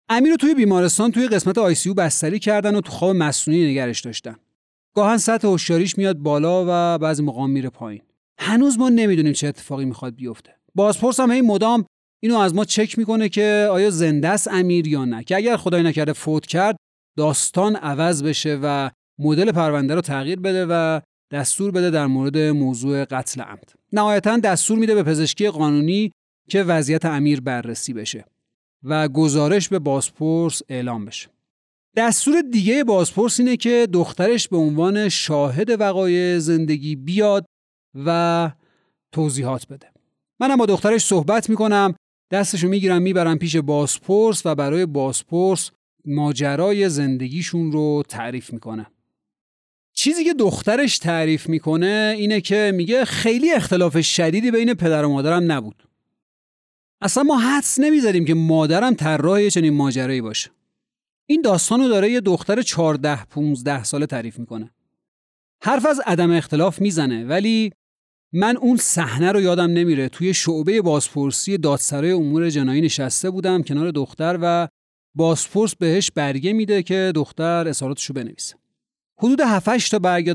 امیر 0.09 0.31
رو 0.31 0.37
توی 0.37 0.55
بیمارستان 0.55 1.11
توی 1.11 1.27
قسمت 1.27 1.57
آیسیو 1.57 1.93
بستری 1.93 2.39
کردن 2.39 2.75
و 2.75 2.81
تو 2.81 2.91
خواب 2.91 3.15
مصنوعی 3.15 3.71
نگرش 3.71 4.01
داشتن. 4.01 4.35
گاهن 4.95 5.17
سطح 5.17 5.47
هوشیاریش 5.47 5.97
میاد 5.97 6.17
بالا 6.17 6.65
و 6.67 6.97
بعضی 6.97 7.23
مقام 7.23 7.49
میره 7.49 7.69
پایین. 7.69 8.01
هنوز 8.39 8.77
ما 8.77 8.89
نمی‌دونیم 8.89 9.33
چه 9.33 9.47
اتفاقی 9.47 9.85
می‌خواد 9.85 10.15
بیفته. 10.15 10.55
بازپرس 10.75 11.19
هم 11.19 11.31
این 11.31 11.45
مدام 11.45 11.85
اینو 12.23 12.37
از 12.37 12.55
ما 12.55 12.65
چک 12.65 12.97
می‌کنه 12.97 13.29
که 13.29 13.67
آیا 13.71 13.89
زنده 13.89 14.27
است 14.29 14.47
امیر 14.47 14.87
یا 14.87 15.05
نه. 15.05 15.23
که 15.23 15.35
اگر 15.35 15.57
خدای 15.57 15.83
نکرده 15.83 16.13
فوت 16.13 16.45
کرد 16.45 16.75
داستان 17.17 17.75
عوض 17.75 18.23
بشه 18.23 18.59
و 18.63 18.89
مدل 19.19 19.51
پرونده 19.51 19.95
رو 19.95 20.01
تغییر 20.01 20.39
بده 20.39 20.65
و 20.69 21.01
دستور 21.31 21.71
بده 21.71 21.89
در 21.89 22.05
مورد 22.05 22.37
موضوع 22.37 23.05
قتل 23.05 23.41
عمد. 23.41 23.73
نهایتا 23.93 24.37
دستور 24.37 24.77
میده 24.79 24.95
به 24.95 25.03
پزشکی 25.03 25.49
قانونی 25.49 26.11
که 26.49 26.63
وضعیت 26.63 27.05
امیر 27.05 27.41
بررسی 27.41 27.93
بشه 27.93 28.25
و 28.83 29.07
گزارش 29.07 29.69
به 29.69 29.79
بازپرس 29.79 30.61
اعلام 30.69 31.05
بشه. 31.05 31.29
دستور 31.95 32.41
دیگه 32.41 32.83
بازپرس 32.83 33.39
اینه 33.39 33.57
که 33.57 33.87
دخترش 33.93 34.47
به 34.47 34.57
عنوان 34.57 35.09
شاهد 35.09 35.81
وقایع 35.81 36.39
زندگی 36.39 36.95
بیاد 36.95 37.45
و 38.05 38.51
توضیحات 39.11 39.67
بده. 39.67 39.87
منم 40.39 40.57
با 40.57 40.65
دخترش 40.65 41.05
صحبت 41.05 41.49
می‌کنم 41.49 41.95
دستشو 42.31 42.67
می‌گیرم 42.67 43.01
می‌برم 43.01 43.37
پیش 43.37 43.55
بازپرس 43.55 44.41
و 44.45 44.55
برای 44.55 44.85
بازپرس 44.85 45.71
ماجرای 46.05 46.89
زندگیشون 46.89 47.71
رو 47.71 48.03
تعریف 48.09 48.53
می‌کنه 48.53 48.85
چیزی 49.93 50.23
که 50.23 50.33
دخترش 50.33 50.97
تعریف 50.97 51.49
می‌کنه 51.49 52.15
اینه 52.17 52.41
که 52.41 52.71
میگه 52.75 53.05
خیلی 53.05 53.53
اختلاف 53.53 54.01
شدیدی 54.01 54.51
بین 54.51 54.73
پدر 54.73 55.05
و 55.05 55.09
مادرم 55.09 55.51
نبود. 55.51 55.83
اصلا 57.01 57.23
ما 57.23 57.37
حدس 57.37 57.79
نمی‌زدیم 57.79 58.25
که 58.25 58.33
مادرم 58.33 58.93
طراح 58.93 59.49
چنین 59.49 59.73
ماجرایی 59.73 60.21
باشه. 60.21 60.49
این 61.29 61.41
داستان 61.41 61.79
رو 61.79 61.87
داره 61.87 62.11
یه 62.11 62.21
دختر 62.21 62.61
14 62.61 63.25
15 63.25 63.83
ساله 63.83 64.05
تعریف 64.05 64.39
می‌کنه. 64.39 64.71
حرف 65.63 65.85
از 65.85 66.01
عدم 66.05 66.31
اختلاف 66.31 66.81
می‌زنه 66.81 67.25
ولی 67.25 67.71
من 68.33 68.57
اون 68.57 68.77
صحنه 68.77 69.31
رو 69.31 69.41
یادم 69.41 69.71
نمیره. 69.71 70.09
توی 70.09 70.33
شعبه 70.33 70.81
بازپرسی 70.81 71.57
دادسرای 71.57 72.11
امور 72.11 72.49
جنایی 72.49 72.81
نشسته 72.81 73.29
بودم 73.29 73.63
کنار 73.63 73.91
دختر 73.91 74.39
و 74.41 74.67
بازپرس 75.15 75.75
بهش 75.75 76.11
برگه 76.11 76.53
میده 76.53 76.83
که 76.83 77.11
دختر 77.15 77.67
اظهاراتش 77.67 78.05
رو 78.05 78.15
بنویسه. 78.15 78.55
حدود 79.19 79.41
7 79.41 79.91
تا 79.91 79.99
برگه 79.99 80.33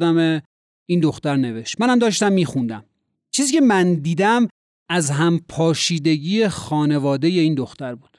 این 0.87 1.01
دختر 1.01 1.37
نوشت. 1.37 1.81
منم 1.81 1.99
داشتم 1.99 2.33
میخوندم. 2.33 2.85
چیزی 3.31 3.53
که 3.53 3.61
من 3.61 3.95
دیدم 3.95 4.49
از 4.89 5.11
هم 5.11 5.41
پاشیدگی 5.49 6.49
خانواده 6.49 7.29
این 7.29 7.55
دختر 7.55 7.95
بود. 7.95 8.18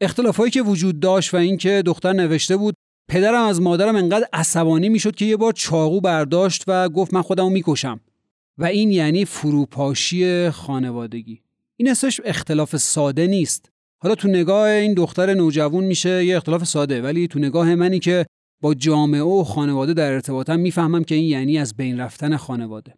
اختلافایی 0.00 0.50
که 0.50 0.62
وجود 0.62 1.00
داشت 1.00 1.34
و 1.34 1.36
اینکه 1.36 1.82
دختر 1.86 2.12
نوشته 2.12 2.56
بود 2.56 2.74
پدرم 3.08 3.44
از 3.44 3.60
مادرم 3.60 3.96
انقدر 3.96 4.28
عصبانی 4.32 4.88
می‌شد 4.88 5.14
که 5.14 5.24
یه 5.24 5.36
بار 5.36 5.52
چاقو 5.52 6.00
برداشت 6.00 6.64
و 6.66 6.88
گفت 6.88 7.14
من 7.14 7.22
خودمو 7.22 7.50
می‌کشم. 7.50 8.00
و 8.58 8.64
این 8.64 8.90
یعنی 8.90 9.24
فروپاشی 9.24 10.50
خانوادگی. 10.50 11.40
این 11.76 11.90
اسمش 11.90 12.20
اختلاف 12.24 12.76
ساده 12.76 13.26
نیست. 13.26 13.70
حالا 13.98 14.14
تو 14.14 14.28
نگاه 14.28 14.68
این 14.68 14.94
دختر 14.94 15.34
نوجوان 15.34 15.84
میشه 15.84 16.24
یه 16.24 16.36
اختلاف 16.36 16.64
ساده 16.64 17.02
ولی 17.02 17.28
تو 17.28 17.38
نگاه 17.38 17.74
منی 17.74 17.98
که 17.98 18.26
با 18.60 18.74
جامعه 18.74 19.22
و 19.22 19.44
خانواده 19.44 19.94
در 19.94 20.12
ارتباطم 20.12 20.60
می‌فهمم 20.60 21.04
که 21.04 21.14
این 21.14 21.28
یعنی 21.28 21.58
از 21.58 21.76
بین 21.76 22.00
رفتن 22.00 22.36
خانواده. 22.36 22.94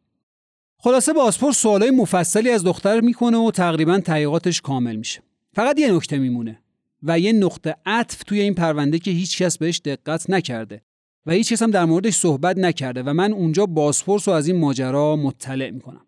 خلاصه 0.78 1.12
بازپرس 1.12 1.58
سوالای 1.58 1.90
مفصلی 1.90 2.50
از 2.50 2.64
دختر 2.64 3.00
می‌کنه 3.00 3.38
و 3.38 3.50
تقریبا 3.50 4.00
تحقیقاتش 4.00 4.60
کامل 4.60 4.96
میشه. 4.96 5.22
فقط 5.54 5.78
یه 5.78 5.92
نکته 5.92 6.18
میمونه. 6.18 6.62
و 7.02 7.18
یه 7.18 7.32
نقطه 7.32 7.76
عطف 7.86 8.22
توی 8.24 8.40
این 8.40 8.54
پرونده 8.54 8.98
که 8.98 9.10
هیچ 9.10 9.42
کس 9.42 9.58
بهش 9.58 9.80
دقت 9.84 10.30
نکرده 10.30 10.82
و 11.26 11.32
هیچ 11.32 11.52
کس 11.52 11.62
هم 11.62 11.70
در 11.70 11.84
موردش 11.84 12.14
صحبت 12.14 12.58
نکرده 12.58 13.02
و 13.02 13.12
من 13.12 13.32
اونجا 13.32 13.66
بازپرس 13.66 14.28
رو 14.28 14.34
از 14.34 14.48
این 14.48 14.56
ماجرا 14.56 15.16
مطلع 15.16 15.70
می‌کنم. 15.70 16.06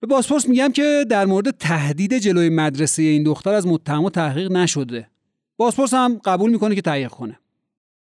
به 0.00 0.06
بازپرس 0.06 0.48
میگم 0.48 0.72
که 0.72 1.06
در 1.10 1.26
مورد 1.26 1.50
تهدید 1.50 2.18
جلوی 2.18 2.48
مدرسه 2.48 3.02
این 3.02 3.22
دختر 3.22 3.54
از 3.54 3.66
متهم 3.66 4.08
تحقیق 4.08 4.52
نشده. 4.52 5.08
بازپرس 5.56 5.94
هم 5.94 6.20
قبول 6.24 6.50
می‌کنه 6.50 6.74
که 6.74 6.82
تحقیق 6.82 7.10
کنه. 7.10 7.38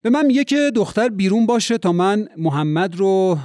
به 0.02 0.10
من 0.10 0.26
میگه 0.26 0.44
که 0.44 0.72
دختر 0.74 1.08
بیرون 1.08 1.46
باشه 1.46 1.78
تا 1.78 1.92
من 1.92 2.28
محمد 2.36 2.96
رو 2.96 3.38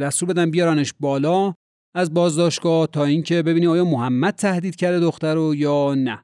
دستور 0.00 0.28
بدم 0.28 0.50
بیارنش 0.50 0.94
بالا 1.00 1.54
از 1.94 2.14
بازداشتگاه 2.14 2.86
تا 2.86 3.04
اینکه 3.04 3.42
ببینی 3.42 3.66
آیا 3.66 3.84
محمد 3.84 4.34
تهدید 4.34 4.76
کرده 4.76 5.00
دختر 5.00 5.34
رو 5.34 5.54
یا 5.54 5.94
نه. 5.94 6.23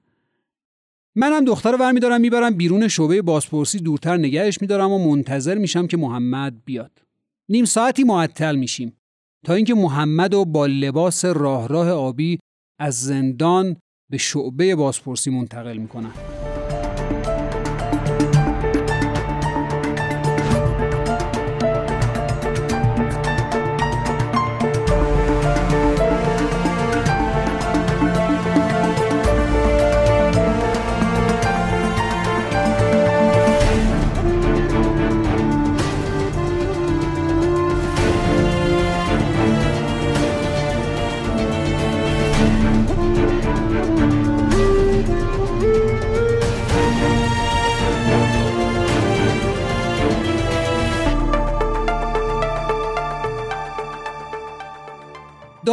منم 1.17 1.45
دختر 1.45 1.73
رو 1.73 1.79
برمیدارم 1.79 2.21
می‌برم 2.21 2.57
بیرون 2.57 2.89
شعبه 2.89 3.23
بازپرسی 3.23 3.79
دورتر 3.79 4.17
نگهش 4.17 4.61
میدارم 4.61 4.93
و 4.93 5.11
منتظر 5.11 5.55
میشم 5.55 5.87
که 5.87 5.97
محمد 5.97 6.65
بیاد. 6.65 6.91
نیم 7.49 7.65
ساعتی 7.65 8.05
معطل 8.05 8.57
میشیم 8.57 8.97
تا 9.47 9.55
اینکه 9.55 9.75
محمد 9.75 10.35
رو 10.35 10.45
با 10.45 10.67
لباس 10.67 11.25
راه 11.25 11.69
راه 11.69 11.91
آبی 11.91 12.39
از 12.79 13.01
زندان 13.01 13.77
به 14.11 14.19
شعبه 14.19 14.77
بازپرسی 14.77 15.31
منتقل 15.31 15.77
می‌کنم. 15.77 16.40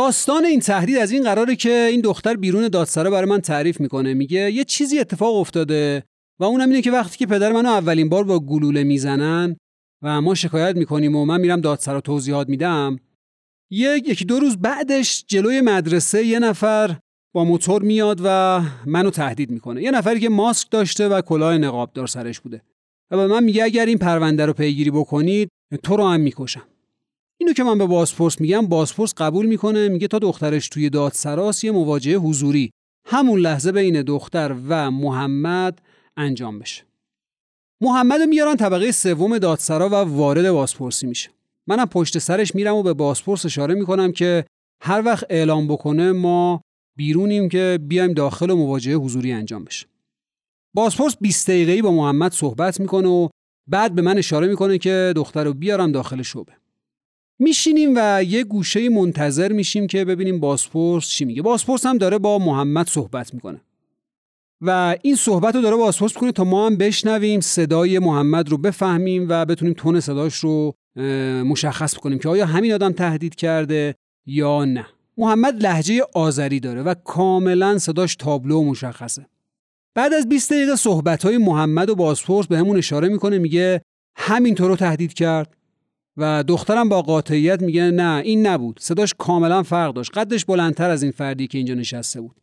داستان 0.08 0.46
این 0.46 0.60
تهدید 0.60 0.98
از 0.98 1.12
این 1.12 1.24
قراره 1.24 1.56
که 1.56 1.88
این 1.92 2.02
دختر 2.02 2.36
بیرون 2.36 2.68
دادسرا 2.68 3.12
برای 3.12 3.30
من 3.30 3.42
تعریف 3.42 3.80
می‌کنه. 3.80 4.14
میگه 4.14 4.52
یه 4.52 4.64
چیزی 4.64 5.00
اتفاق 5.00 5.36
افتاده 5.36 6.04
و 6.40 6.44
اونم 6.44 6.70
اینه 6.70 6.82
که 6.82 6.92
وقتی 6.92 7.18
که 7.18 7.26
پدر 7.26 7.52
منو 7.52 7.70
اولین 7.70 8.10
بار 8.10 8.24
با 8.24 8.40
گلوله 8.40 8.84
می‌زنن 8.84 9.56
و 10.04 10.22
ما 10.22 10.36
شکایت 10.36 10.76
می‌کنیم 10.76 11.16
و 11.16 11.26
من 11.26 11.42
میرم 11.42 11.62
دادسرا 11.62 12.02
توضیحات 12.02 12.50
میدم 12.50 13.00
یه 13.72 13.90
یکی 14.06 14.26
دو 14.26 14.40
روز 14.40 14.58
بعدش 14.58 15.26
جلوی 15.28 15.62
مدرسه 15.62 16.26
یه 16.26 16.40
نفر 16.40 16.98
با 17.36 17.44
موتور 17.44 17.82
میاد 17.82 18.22
و 18.24 18.62
منو 18.86 19.10
تهدید 19.10 19.52
می‌کنه. 19.52 19.84
یه 19.84 19.92
نفری 19.92 20.20
که 20.20 20.30
ماسک 20.30 20.72
داشته 20.72 21.08
و 21.08 21.22
کلاه 21.22 21.58
نقابدار 21.58 22.08
سرش 22.08 22.40
بوده 22.40 22.62
و 23.12 23.18
به 23.18 23.28
من 23.28 23.44
میگه 23.44 23.64
اگر 23.64 23.86
این 23.86 23.98
پرونده 23.98 24.46
رو 24.46 24.54
پیگیری 24.54 24.92
بکنید 24.92 25.50
تو 25.84 25.98
رو 25.98 26.08
هم 26.08 26.20
می‌کشم. 26.20 26.64
اینو 27.40 27.54
که 27.54 27.64
من 27.64 27.78
به 27.78 27.86
بازپرس 27.86 28.42
میگم 28.42 28.68
بازپرس 28.68 29.14
قبول 29.18 29.46
می‌کنه 29.46 29.90
میگه 29.90 30.08
تا 30.08 30.20
دخترش 30.20 30.70
توی 30.70 30.90
دادسراس 30.90 31.64
یه 31.64 31.72
مواجهه 31.72 32.18
حضوری. 32.18 32.72
همون 33.06 33.40
لحظه 33.40 33.72
بین 33.72 34.02
دختر 34.02 34.56
و 34.68 34.92
محمد 34.92 35.82
انجام 36.18 36.60
بشه. 36.60 36.84
محمد 37.82 38.22
میارن 38.22 38.56
طبقه 38.56 38.92
سوم 38.92 39.38
دادسرا 39.38 39.90
و 39.90 39.94
وارد 39.94 40.52
بازپرسی 40.52 41.08
میشه. 41.08 41.30
منم 41.68 41.86
پشت 41.86 42.20
سرش 42.20 42.56
میرم 42.56 42.76
و 42.76 42.84
به 42.84 42.94
بازپرس 42.94 43.46
اشاره 43.46 43.76
می‌کنم 43.76 44.12
که 44.12 44.46
هر 44.82 45.02
وقت 45.06 45.26
اعلام 45.30 45.68
بکنه 45.68 46.12
ما 46.12 46.62
بیرونیم 46.98 47.50
که 47.50 47.80
بیایم 47.82 48.14
داخل 48.14 48.50
و 48.50 48.56
مواجهه 48.56 48.96
حضوری 48.96 49.32
انجام 49.32 49.64
بشه. 49.64 49.88
بازپرس 50.74 51.18
20 51.22 51.50
دقیقه‌ای 51.50 51.82
با 51.82 51.92
محمد 51.92 52.32
صحبت 52.32 52.80
می‌کنه 52.80 53.08
و 53.08 53.28
بعد 53.68 53.96
به 53.96 54.02
من 54.02 54.18
اشاره 54.18 54.48
می‌کنه 54.48 54.78
که 54.78 55.14
دختر 55.16 55.44
رو 55.44 55.54
بیارم 55.54 55.92
داخل 55.92 56.22
شعبه. 56.22 56.54
میشینیم 57.40 57.94
و 57.96 58.24
یه 58.24 58.44
گوشه 58.44 58.90
منتظر 58.90 59.52
میشیم 59.52 59.88
که 59.88 60.06
ببینیم 60.06 60.40
بازپرس 60.40 61.08
چی 61.08 61.26
میگه. 61.26 61.42
بازپرس 61.42 61.86
هم 61.86 61.98
داره 61.98 62.18
با 62.18 62.40
محمد 62.40 62.88
صحبت 62.88 63.34
می‌کنه. 63.34 63.62
و 64.62 64.96
این 65.02 65.16
صحبت 65.16 65.56
رو 65.56 65.62
داره 65.62 65.76
بازپرس 65.76 66.16
می‌کنه 66.16 66.32
تا 66.32 66.44
ما 66.44 66.66
هم 66.66 66.78
بشنویم 66.78 67.40
صدای 67.40 68.00
محمد 68.00 68.50
رو 68.50 68.58
بفهمیم 68.58 69.26
و 69.30 69.46
بتونیم 69.46 69.74
تون 69.74 70.00
صداش 70.00 70.36
رو 70.36 70.74
مشخص 71.46 71.96
بکنیم 71.96 72.20
که 72.20 72.30
آیا 72.30 72.46
همین 72.46 72.74
آدم 72.74 72.92
تهدید 72.92 73.36
کرده 73.36 73.96
یا 74.26 74.66
نه. 74.66 74.86
محمد 75.18 75.64
لحجه 75.64 76.02
آذری 76.14 76.60
داره 76.60 76.82
و 76.82 76.94
کاملا 76.94 77.78
صداش 77.78 78.16
تابلو 78.16 78.64
مشخصه. 78.64 79.26
بعد 79.96 80.14
از 80.14 80.30
20 80.30 80.54
دقیقه 80.54 80.76
صحبت 80.76 81.26
های 81.26 81.38
محمد 81.38 81.90
و 81.90 81.96
بازپرس 81.96 82.48
به 82.48 82.58
همون 82.58 82.78
اشاره 82.78 83.08
می‌کنه 83.08 83.38
میگه 83.38 83.82
همینطور 84.16 84.68
رو 84.68 84.76
تهدید 84.76 85.14
کرد. 85.14 85.57
و 86.18 86.44
دخترم 86.44 86.90
با 86.90 87.02
قاطعیت 87.02 87.62
میگه 87.62 87.92
نه 87.92 88.22
این 88.26 88.48
نبود. 88.48 88.80
صداش 88.82 89.14
کاملا 89.18 89.64
فرق 89.64 89.94
داشت. 89.94 90.12
قدش 90.18 90.46
بلندتر 90.46 90.90
از 90.90 91.04
این 91.04 91.12
فردی 91.12 91.48
که 91.48 91.58
اینجا 91.58 91.74
نشسته 91.74 92.22
بود. 92.22 92.36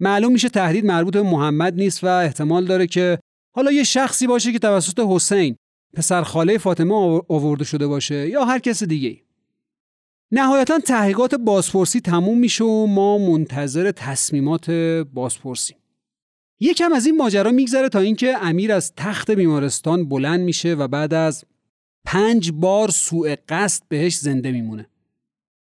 معلوم 0.00 0.32
میشه 0.32 0.48
تهدید 0.48 0.84
مربوط 0.84 1.14
به 1.14 1.22
محمد 1.22 1.74
نیست 1.74 2.04
و 2.04 2.06
احتمال 2.06 2.64
داره 2.64 2.86
که 2.86 3.18
حالا 3.54 3.72
یه 3.72 3.84
شخصی 3.84 4.26
باشه 4.26 4.52
که 4.52 4.58
توسط 4.58 5.00
حسین 5.08 5.56
پسر 5.94 6.22
خاله 6.22 6.58
فاطمه 6.58 6.94
آورده 7.28 7.64
شده 7.64 7.86
باشه 7.86 8.28
یا 8.28 8.44
هر 8.44 8.58
کس 8.58 8.82
دیگه 8.82 9.22
نهایتا 10.32 10.78
تحقیقات 10.78 11.34
بازپرسی 11.34 12.00
تموم 12.00 12.38
میشه 12.38 12.64
و 12.64 12.86
ما 12.86 13.18
منتظر 13.18 13.90
تصمیمات 13.90 14.70
بازپرسی 15.12 15.74
یکم 16.60 16.92
از 16.92 17.06
این 17.06 17.16
ماجرا 17.16 17.50
میگذره 17.50 17.88
تا 17.88 17.98
اینکه 17.98 18.36
امیر 18.42 18.72
از 18.72 18.92
تخت 18.96 19.30
بیمارستان 19.30 20.08
بلند 20.08 20.40
میشه 20.40 20.74
و 20.74 20.88
بعد 20.88 21.14
از 21.14 21.44
پنج 22.04 22.52
بار 22.52 22.90
سوء 22.90 23.36
قصد 23.48 23.82
بهش 23.88 24.16
زنده 24.16 24.52
میمونه. 24.52 24.86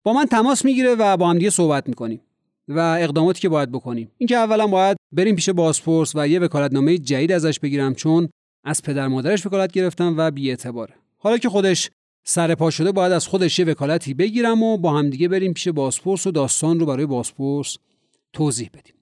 با 0.04 0.14
من 0.14 0.26
تماس 0.26 0.66
می‌گیره 0.66 0.96
و 0.96 1.18
با 1.18 1.30
هم 1.30 1.38
دیگه 1.38 1.50
صحبت 1.50 1.90
می‌کنیم 1.90 2.22
و 2.68 2.80
اقداماتی 3.00 3.42
که 3.42 3.50
باید 3.50 3.72
بکنیم. 3.72 4.12
اینکه 4.18 4.36
اولا 4.36 4.68
باید 4.68 4.98
بریم 5.12 5.36
پیش 5.36 5.50
بازپرس 5.50 6.12
و 6.16 6.28
یه 6.28 6.40
وکالتنامه 6.40 6.98
جدید 6.98 7.32
ازش 7.32 7.60
بگیرم 7.60 7.96
چون 7.96 8.30
از 8.66 8.82
پدر 8.82 9.08
مادرش 9.08 9.46
وکالت 9.46 9.72
گرفتم 9.72 10.16
و 10.18 10.32
بی‌اعتباره. 10.32 10.94
حالا 11.18 11.38
که 11.38 11.50
خودش 11.50 11.90
سر 12.26 12.56
پا 12.56 12.70
شده 12.70 12.92
باید 12.92 13.12
از 13.12 13.28
خودش 13.28 13.60
یه 13.60 13.66
وکالتی 13.66 14.14
بگیرم 14.14 14.64
و 14.64 14.78
با 14.78 14.98
همدیگه 14.98 15.28
بریم 15.28 15.54
پیش 15.54 15.68
بازپرس 15.68 16.28
و 16.28 16.32
داستان 16.32 16.80
رو 16.80 16.86
برای 16.86 17.06
بازپرس 17.06 17.78
توضیح 18.34 18.70
بدیم. 18.74 18.96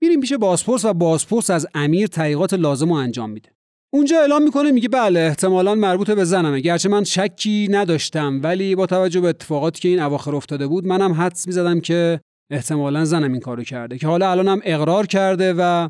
میریم 0.00 0.20
پیش 0.20 0.32
بازپرس 0.32 0.84
و 0.84 0.92
بازپرس 0.92 1.50
از 1.50 1.66
امیر 1.74 2.06
تحقیقات 2.06 2.54
لازم 2.54 2.88
رو 2.88 2.94
انجام 2.94 3.30
میده. 3.30 3.48
اونجا 3.94 4.20
اعلام 4.20 4.42
می‌کنه 4.42 4.70
میگه 4.70 4.88
بله 4.88 5.20
احتمالا 5.20 5.74
مربوط 5.74 6.10
به 6.10 6.24
زنمه. 6.24 6.60
گرچه 6.60 6.88
من 6.88 7.04
شکی 7.04 7.68
نداشتم 7.70 8.40
ولی 8.42 8.74
با 8.74 8.86
توجه 8.86 9.20
به 9.20 9.28
اتفاقاتی 9.28 9.80
که 9.80 9.88
این 9.88 10.00
اواخر 10.00 10.36
افتاده 10.36 10.66
بود 10.66 10.86
منم 10.86 11.12
حدس 11.12 11.46
می‌زدم 11.46 11.80
که 11.80 12.20
احتمالا 12.50 13.04
زنم 13.04 13.32
این 13.32 13.40
کارو 13.40 13.62
کرده 13.62 13.98
که 13.98 14.06
حالا 14.06 14.30
الانم 14.30 14.60
اقرار 14.64 15.06
کرده 15.06 15.54
و 15.58 15.88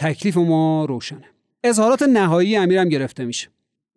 تکلیف 0.00 0.36
ما 0.36 0.84
روشنه. 0.84 1.24
اظهارات 1.64 2.02
نهایی 2.02 2.56
امیرم 2.56 2.88
گرفته 2.88 3.24
میشه 3.24 3.48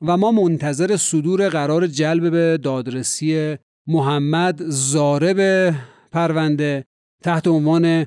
و 0.01 0.17
ما 0.17 0.31
منتظر 0.31 0.97
صدور 0.97 1.49
قرار 1.49 1.87
جلب 1.87 2.31
به 2.31 2.59
دادرسی 2.63 3.57
محمد 3.87 4.61
زارب 4.65 5.73
پرونده 6.11 6.85
تحت 7.23 7.47
عنوان 7.47 8.05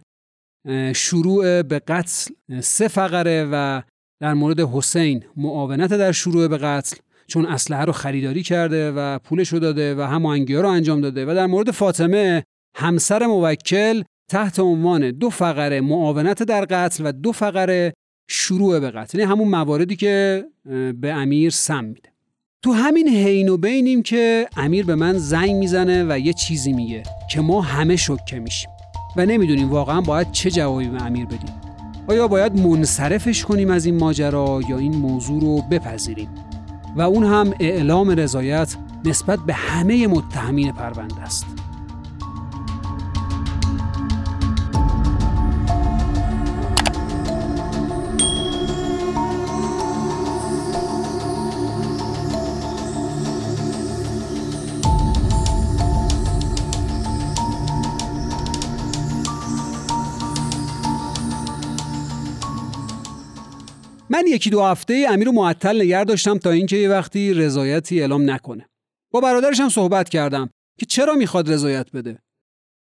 شروع 0.94 1.62
به 1.62 1.78
قتل 1.78 2.30
سه 2.60 2.88
فقره 2.88 3.48
و 3.52 3.82
در 4.20 4.34
مورد 4.34 4.60
حسین 4.60 5.24
معاونت 5.36 5.92
در 5.92 6.12
شروع 6.12 6.48
به 6.48 6.58
قتل 6.58 6.96
چون 7.26 7.46
اسلحه 7.46 7.84
رو 7.84 7.92
خریداری 7.92 8.42
کرده 8.42 8.92
و 8.92 9.18
پولش 9.18 9.48
رو 9.48 9.58
داده 9.58 9.94
و 9.94 10.00
هماهنگی 10.00 10.54
رو 10.54 10.68
انجام 10.68 11.00
داده 11.00 11.26
و 11.26 11.34
در 11.34 11.46
مورد 11.46 11.70
فاطمه 11.70 12.44
همسر 12.76 13.26
موکل 13.26 14.02
تحت 14.30 14.58
عنوان 14.58 15.10
دو 15.10 15.30
فقره 15.30 15.80
معاونت 15.80 16.42
در 16.42 16.64
قتل 16.64 17.06
و 17.06 17.12
دو 17.12 17.32
فقره 17.32 17.92
شروع 18.30 18.80
به 18.80 18.90
قتل. 18.90 19.18
یعنی 19.18 19.30
همون 19.30 19.48
مواردی 19.48 19.96
که 19.96 20.44
به 21.00 21.12
امیر 21.12 21.50
سم 21.50 21.84
میده. 21.84 22.08
تو 22.62 22.72
همین 22.72 23.08
حین 23.08 23.48
و 23.48 23.56
بینیم 23.56 24.02
که 24.02 24.48
امیر 24.56 24.84
به 24.84 24.94
من 24.94 25.18
زنگ 25.18 25.50
می‌زنه 25.50 26.04
و 26.08 26.18
یه 26.18 26.32
چیزی 26.32 26.72
میگه 26.72 27.02
که 27.30 27.40
ما 27.40 27.60
همه 27.60 27.96
شکه 27.96 28.38
میشیم 28.38 28.70
و 29.16 29.26
نمی‌دونیم 29.26 29.70
واقعا 29.70 30.00
باید 30.00 30.32
چه 30.32 30.50
جوابی 30.50 30.88
به 30.88 31.02
امیر 31.02 31.26
بدیم. 31.26 31.67
آیا 32.08 32.28
باید 32.28 32.60
منصرفش 32.60 33.44
کنیم 33.44 33.70
از 33.70 33.86
این 33.86 33.98
ماجرا 33.98 34.60
یا 34.68 34.78
این 34.78 34.96
موضوع 34.96 35.40
رو 35.40 35.62
بپذیریم؟ 35.70 36.28
و 36.96 37.02
اون 37.02 37.24
هم 37.24 37.54
اعلام 37.60 38.10
رضایت 38.10 38.76
نسبت 39.04 39.38
به 39.38 39.54
همه 39.54 40.06
متهمین 40.06 40.72
پرونده 40.72 41.22
است. 41.22 41.46
یکی 64.28 64.50
دو 64.50 64.62
هفته 64.62 65.06
امیر 65.08 65.26
رو 65.26 65.32
معطل 65.32 65.82
نگر 65.82 66.04
داشتم 66.04 66.38
تا 66.38 66.50
اینکه 66.50 66.76
یه 66.76 66.88
وقتی 66.88 67.34
رضایتی 67.34 68.00
اعلام 68.00 68.30
نکنه. 68.30 68.68
با 69.12 69.20
برادرش 69.20 69.60
هم 69.60 69.68
صحبت 69.68 70.08
کردم 70.08 70.50
که 70.78 70.86
چرا 70.86 71.14
می‌خواد 71.14 71.52
رضایت 71.52 71.92
بده؟ 71.92 72.18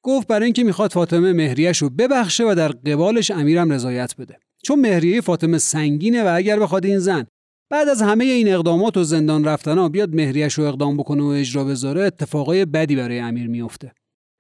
گفت 0.04 0.28
برای 0.28 0.46
اینکه 0.46 0.64
می‌خواد 0.64 0.92
فاطمه 0.92 1.34
مهریش 1.34 1.78
رو 1.78 1.90
ببخشه 1.90 2.44
و 2.44 2.56
در 2.56 2.68
قبالش 2.68 3.32
امیرم 3.32 3.72
رضایت 3.72 4.16
بده. 4.16 4.40
چون 4.64 4.80
مهریه 4.80 5.22
فاطمه 5.22 5.58
سنگینه 5.58 6.24
و 6.24 6.36
اگر 6.36 6.60
بخواد 6.60 6.86
این 6.86 7.00
زن 7.00 7.28
بعد 7.72 7.90
از 7.90 8.02
همه 8.02 8.26
این 8.26 8.54
اقدامات 8.54 8.98
و 8.98 9.04
زندان 9.04 9.46
رفتن 9.46 9.88
بیاد 9.88 10.16
مهریش 10.16 10.54
رو 10.54 10.64
اقدام 10.64 10.98
بکنه 10.98 11.24
و 11.24 11.28
اجرا 11.28 11.64
بذاره 11.64 12.02
اتفاقای 12.02 12.66
بدی 12.66 12.96
برای 12.96 13.20
امیر 13.20 13.48
میفته. 13.48 13.92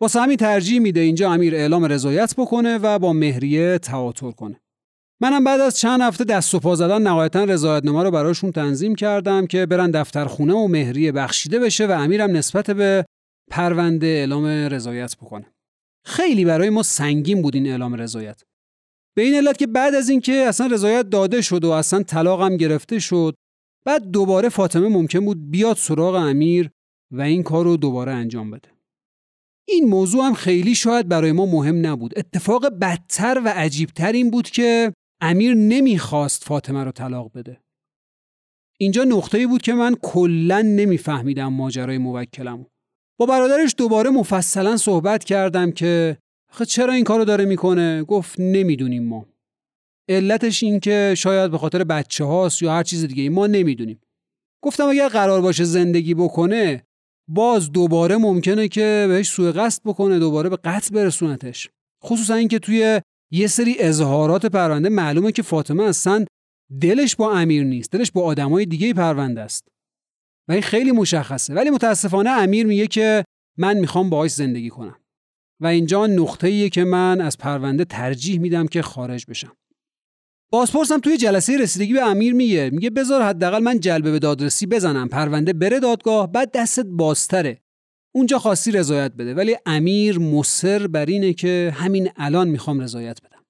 واسه 0.01 0.21
همین 0.21 0.37
ترجیح 0.37 0.79
میده 0.79 0.99
اینجا 0.99 1.31
امیر 1.31 1.55
اعلام 1.55 1.85
رضایت 1.85 2.35
بکنه 2.37 2.77
و 2.77 2.99
با 2.99 3.13
مهریه 3.13 3.77
تعاطر 3.77 4.31
کنه. 4.31 4.61
منم 5.21 5.43
بعد 5.43 5.61
از 5.61 5.79
چند 5.79 6.01
هفته 6.01 6.23
دست 6.23 6.55
و 6.55 6.59
پا 6.59 6.75
زدن 6.75 7.01
نهایتا 7.01 7.43
رضایتنامه 7.43 8.03
رو 8.03 8.11
براشون 8.11 8.51
تنظیم 8.51 8.95
کردم 8.95 9.47
که 9.47 9.65
برن 9.65 9.91
دفتر 9.91 10.25
خونه 10.25 10.53
و 10.53 10.67
مهریه 10.67 11.11
بخشیده 11.11 11.59
بشه 11.59 11.87
و 11.87 11.91
امیرم 11.91 12.31
نسبت 12.31 12.71
به 12.71 13.05
پرونده 13.51 14.07
اعلام 14.07 14.45
رضایت 14.45 15.15
بکنه. 15.17 15.45
خیلی 16.05 16.45
برای 16.45 16.69
ما 16.69 16.83
سنگین 16.83 17.41
بود 17.41 17.55
این 17.55 17.67
اعلام 17.67 17.93
رضایت. 17.93 18.41
به 19.15 19.21
این 19.21 19.35
علت 19.35 19.57
که 19.57 19.67
بعد 19.67 19.95
از 19.95 20.09
اینکه 20.09 20.33
اصلا 20.33 20.67
رضایت 20.67 21.09
داده 21.09 21.41
شد 21.41 21.65
و 21.65 21.71
اصلا 21.71 22.03
طلاقم 22.03 22.57
گرفته 22.57 22.99
شد 22.99 23.35
بعد 23.85 24.11
دوباره 24.11 24.49
فاطمه 24.49 24.87
ممکن 24.87 25.19
بود 25.19 25.51
بیاد 25.51 25.77
سراغ 25.77 26.15
امیر 26.15 26.69
و 27.11 27.21
این 27.21 27.43
کار 27.43 27.65
رو 27.65 27.77
دوباره 27.77 28.11
انجام 28.11 28.51
بده. 28.51 28.69
این 29.67 29.89
موضوع 29.89 30.25
هم 30.25 30.33
خیلی 30.33 30.75
شاید 30.75 31.07
برای 31.07 31.31
ما 31.31 31.45
مهم 31.45 31.85
نبود. 31.85 32.19
اتفاق 32.19 32.69
بدتر 32.69 33.41
و 33.45 33.47
عجیبتر 33.47 34.11
این 34.11 34.29
بود 34.31 34.49
که 34.49 34.93
امیر 35.21 35.53
نمی‌خواست 35.53 36.43
فاطمه 36.43 36.83
رو 36.83 36.91
طلاق 36.91 37.31
بده. 37.35 37.61
اینجا 38.79 39.03
نقطه‌ای 39.03 39.47
بود 39.47 39.61
که 39.61 39.73
من 39.73 39.95
کلا 40.01 40.61
نمیفهمیدم 40.61 41.53
ماجرای 41.53 41.97
موکلمو. 41.97 42.65
با 43.19 43.25
برادرش 43.25 43.75
دوباره 43.77 44.09
مفصلا 44.09 44.77
صحبت 44.77 45.23
کردم 45.23 45.71
که 45.71 46.17
آخه 46.51 46.65
چرا 46.65 46.93
این 46.93 47.03
کارو 47.03 47.25
داره 47.25 47.45
می‌کنه؟ 47.45 48.03
گفت 48.03 48.39
نمی‌دونیم 48.39 49.07
ما. 49.07 49.25
علتش 50.09 50.63
این 50.63 50.79
که 50.79 51.13
شاید 51.17 51.51
به 51.51 51.57
خاطر 51.57 51.83
بچه 51.83 52.23
هاست 52.23 52.61
یا 52.61 52.73
هر 52.73 52.83
چیز 52.83 53.05
دیگه 53.05 53.29
ما 53.29 53.47
نمی‌دونیم. 53.47 54.01
گفتم 54.63 54.89
اگر 54.89 55.07
قرار 55.07 55.41
باشه 55.41 55.63
زندگی 55.63 56.13
بکنه 56.13 56.83
باز 57.29 57.71
دوباره 57.71 58.17
ممکنه 58.17 58.67
که 58.67 59.05
بهش 59.07 59.29
سوء 59.29 59.51
قصد 59.51 59.81
بکنه 59.85 60.19
دوباره 60.19 60.49
به 60.49 60.57
قتل 60.63 60.95
برسونتش. 60.95 61.69
خصوصا 62.03 62.33
اینکه 62.33 62.59
توی 62.59 63.01
یه 63.31 63.47
سری 63.47 63.75
اظهارات 63.79 64.45
پرونده 64.45 64.89
معلومه 64.89 65.31
که 65.31 65.41
فاطمه 65.41 65.83
اصلا 65.83 66.25
دلش 66.81 67.15
با 67.15 67.33
امیر 67.33 67.63
نیست 67.63 67.91
دلش 67.91 68.11
با 68.11 68.23
آدمای 68.23 68.65
دیگه 68.65 68.93
پرونده 68.93 69.41
است. 69.41 69.67
و 70.47 70.51
این 70.51 70.61
خیلی 70.61 70.91
مشخصه. 70.91 71.53
ولی 71.53 71.69
متاسفانه 71.69 72.29
امیر 72.29 72.65
میگه 72.65 72.87
که 72.87 73.23
من 73.57 73.77
می‌خوام 73.77 74.09
باهاش 74.09 74.31
زندگی 74.31 74.69
کنم. 74.69 74.99
و 75.61 75.67
اینجا 75.67 76.07
نقطه‌ایه 76.07 76.69
که 76.69 76.83
من 76.83 77.21
از 77.21 77.37
پرونده 77.37 77.85
ترجیح 77.85 78.39
میدم 78.39 78.67
که 78.67 78.81
خارج 78.81 79.25
بشم. 79.29 79.55
بازپرسم 80.51 80.99
توی 80.99 81.17
جلسه 81.17 81.57
رسیدگی 81.57 81.93
به 81.93 82.01
امیر 82.01 82.33
میگه. 82.33 82.69
میگه 82.73 82.89
بذار 82.89 83.21
حداقل 83.21 83.63
من 83.63 83.79
جلبه 83.79 84.11
به 84.11 84.19
دادرسی 84.19 84.65
بزنم. 84.65 85.09
پرونده 85.09 85.53
بره 85.53 85.79
دادگاه 85.79 86.31
بعد 86.31 86.51
دستت 86.51 86.85
بازتره. 86.85 87.61
اونجا 88.15 88.39
خواستی 88.39 88.71
رضایت 88.71 89.11
بده 89.11 89.33
ولی 89.33 89.57
امیر 89.65 90.19
مصر 90.19 90.87
بر 90.87 91.05
اینه 91.05 91.33
که 91.33 91.73
همین 91.75 92.09
الان 92.15 92.47
می‌خوام 92.47 92.79
رضایت 92.79 93.21
بدم. 93.21 93.43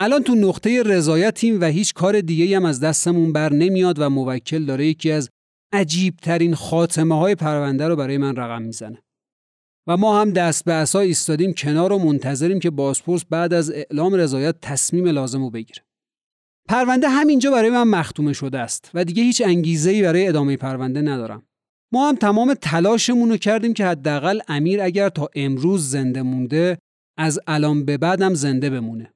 الان 0.00 0.22
تو 0.22 0.34
نقطه 0.34 0.82
رضایتیم 0.82 1.60
و 1.60 1.64
هیچ 1.64 1.94
کار 1.94 2.20
دیگه 2.20 2.56
هم 2.56 2.64
از 2.64 2.80
دستمون 2.80 3.32
بر 3.32 3.52
نمیاد 3.52 3.98
و 3.98 4.10
موکل 4.10 4.64
داره 4.64 4.86
یکی 4.86 5.12
از 5.12 5.30
عجیب 5.72 6.16
ترین 6.16 6.54
خاتمه 6.54 7.18
های 7.18 7.34
پرونده 7.34 7.88
رو 7.88 7.96
برای 7.96 8.18
من 8.18 8.36
رقم 8.36 8.62
می‌زنه. 8.62 9.02
و 9.86 9.96
ما 9.96 10.20
هم 10.20 10.30
دست 10.30 10.64
به 10.64 10.72
عصا 10.72 11.00
ایستادیم 11.00 11.52
کنار 11.52 11.92
و 11.92 11.98
منتظریم 11.98 12.58
که 12.60 12.70
بازپرس 12.70 13.24
بعد 13.30 13.54
از 13.54 13.70
اعلام 13.70 14.14
رضایت 14.14 14.56
تصمیم 14.62 15.06
لازم 15.06 15.42
رو 15.42 15.50
بگیره. 15.50 15.82
پرونده 16.68 17.08
همینجا 17.08 17.50
برای 17.50 17.70
من 17.70 17.82
مختومه 17.82 18.32
شده 18.32 18.58
است 18.58 18.90
و 18.94 19.04
دیگه 19.04 19.22
هیچ 19.22 19.42
انگیزه‌ای 19.44 20.02
برای 20.02 20.28
ادامه 20.28 20.56
پرونده 20.56 21.00
ندارم. 21.00 21.42
ما 21.92 22.08
هم 22.08 22.16
تمام 22.16 22.54
تلاشمون 22.54 23.30
رو 23.30 23.36
کردیم 23.36 23.74
که 23.74 23.86
حداقل 23.86 24.40
امیر 24.48 24.80
اگر 24.80 25.08
تا 25.08 25.28
امروز 25.34 25.90
زنده 25.90 26.22
مونده 26.22 26.78
از 27.18 27.40
الان 27.46 27.84
به 27.84 27.98
بعدم 27.98 28.34
زنده 28.34 28.70
بمونه. 28.70 29.12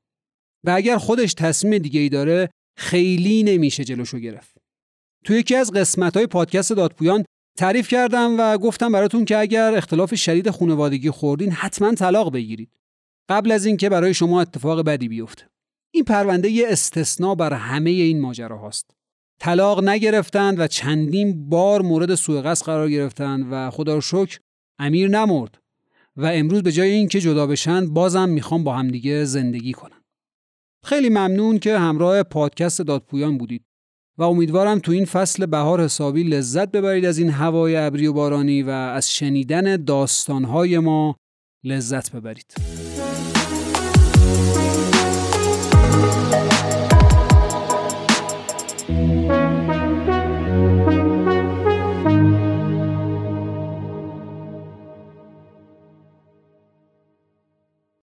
و 0.65 0.71
اگر 0.71 0.99
خودش 0.99 1.35
تصمیم 1.35 1.79
دیگه 1.79 2.01
ای 2.01 2.09
داره 2.09 2.51
خیلی 2.79 3.43
نمیشه 3.43 3.85
جلوشو 3.85 4.19
گرفت. 4.19 4.57
توی 5.25 5.39
یکی 5.39 5.55
از 5.55 5.73
قسمت 5.73 6.17
های 6.17 6.27
پادکست 6.27 6.73
دادپویان 6.73 7.25
تعریف 7.59 7.89
کردم 7.89 8.37
و 8.39 8.59
گفتم 8.59 8.93
براتون 8.93 9.25
که 9.25 9.39
اگر 9.39 9.75
اختلاف 9.75 10.15
شدید 10.15 10.51
خانوادگی 10.51 11.11
خوردین 11.11 11.53
حتما 11.53 11.95
طلاق 11.95 12.33
بگیرید. 12.33 12.71
قبل 13.29 13.53
از 13.53 13.67
اینکه 13.67 13.89
برای 13.89 14.15
شما 14.15 14.41
اتفاق 14.41 14.81
بدی 14.81 15.09
بیفته. 15.09 15.49
این 15.95 16.05
پرونده 16.05 16.51
یه 16.51 16.67
استثنا 16.69 17.35
بر 17.35 17.53
همه 17.53 17.91
این 17.91 18.21
ماجرا 18.21 18.59
هاست 18.59 18.96
طلاق 19.41 19.85
نگرفتند 19.85 20.61
و 20.61 20.67
چندین 20.67 21.49
بار 21.49 21.83
مورد 21.83 22.15
سوء 22.15 22.43
قصد 22.43 22.67
قرار 22.67 22.91
گرفتند 22.91 23.47
و 23.51 23.71
خدا 23.71 23.95
رو 23.95 24.01
شکر 24.01 24.39
امیر 24.79 25.09
نمرد 25.09 25.59
و 26.17 26.27
امروز 26.27 26.63
به 26.63 26.73
جای 26.73 26.91
اینکه 26.91 27.21
جدا 27.21 27.47
بشن 27.47 27.95
بازم 27.95 28.29
می‌خوام 28.29 28.65
با 28.65 28.77
همدیگه 28.77 29.25
زندگی 29.25 29.73
کنن. 29.73 30.03
خیلی 30.85 31.09
ممنون 31.09 31.59
که 31.59 31.79
همراه 31.79 32.23
پادکست 32.23 32.83
دادپویان 32.83 33.39
بودید 33.39 33.65
و 34.19 34.23
امیدوارم 34.23 34.79
تو 34.79 34.93
این 34.93 35.05
فصل 35.05 35.47
بهار 35.47 35.85
حسابی 35.85 36.23
لذت 36.23 36.71
ببرید 36.71 37.05
از 37.05 37.19
این 37.19 37.31
هوای 37.31 37.77
ابری 37.77 38.07
و 38.07 38.13
بارانی 38.13 38.63
و 38.63 38.71
از 38.71 39.11
شنیدن 39.11 39.85
داستانهای 39.85 40.79
ما 40.79 41.17
لذت 41.65 42.13
ببرید. 42.13 42.55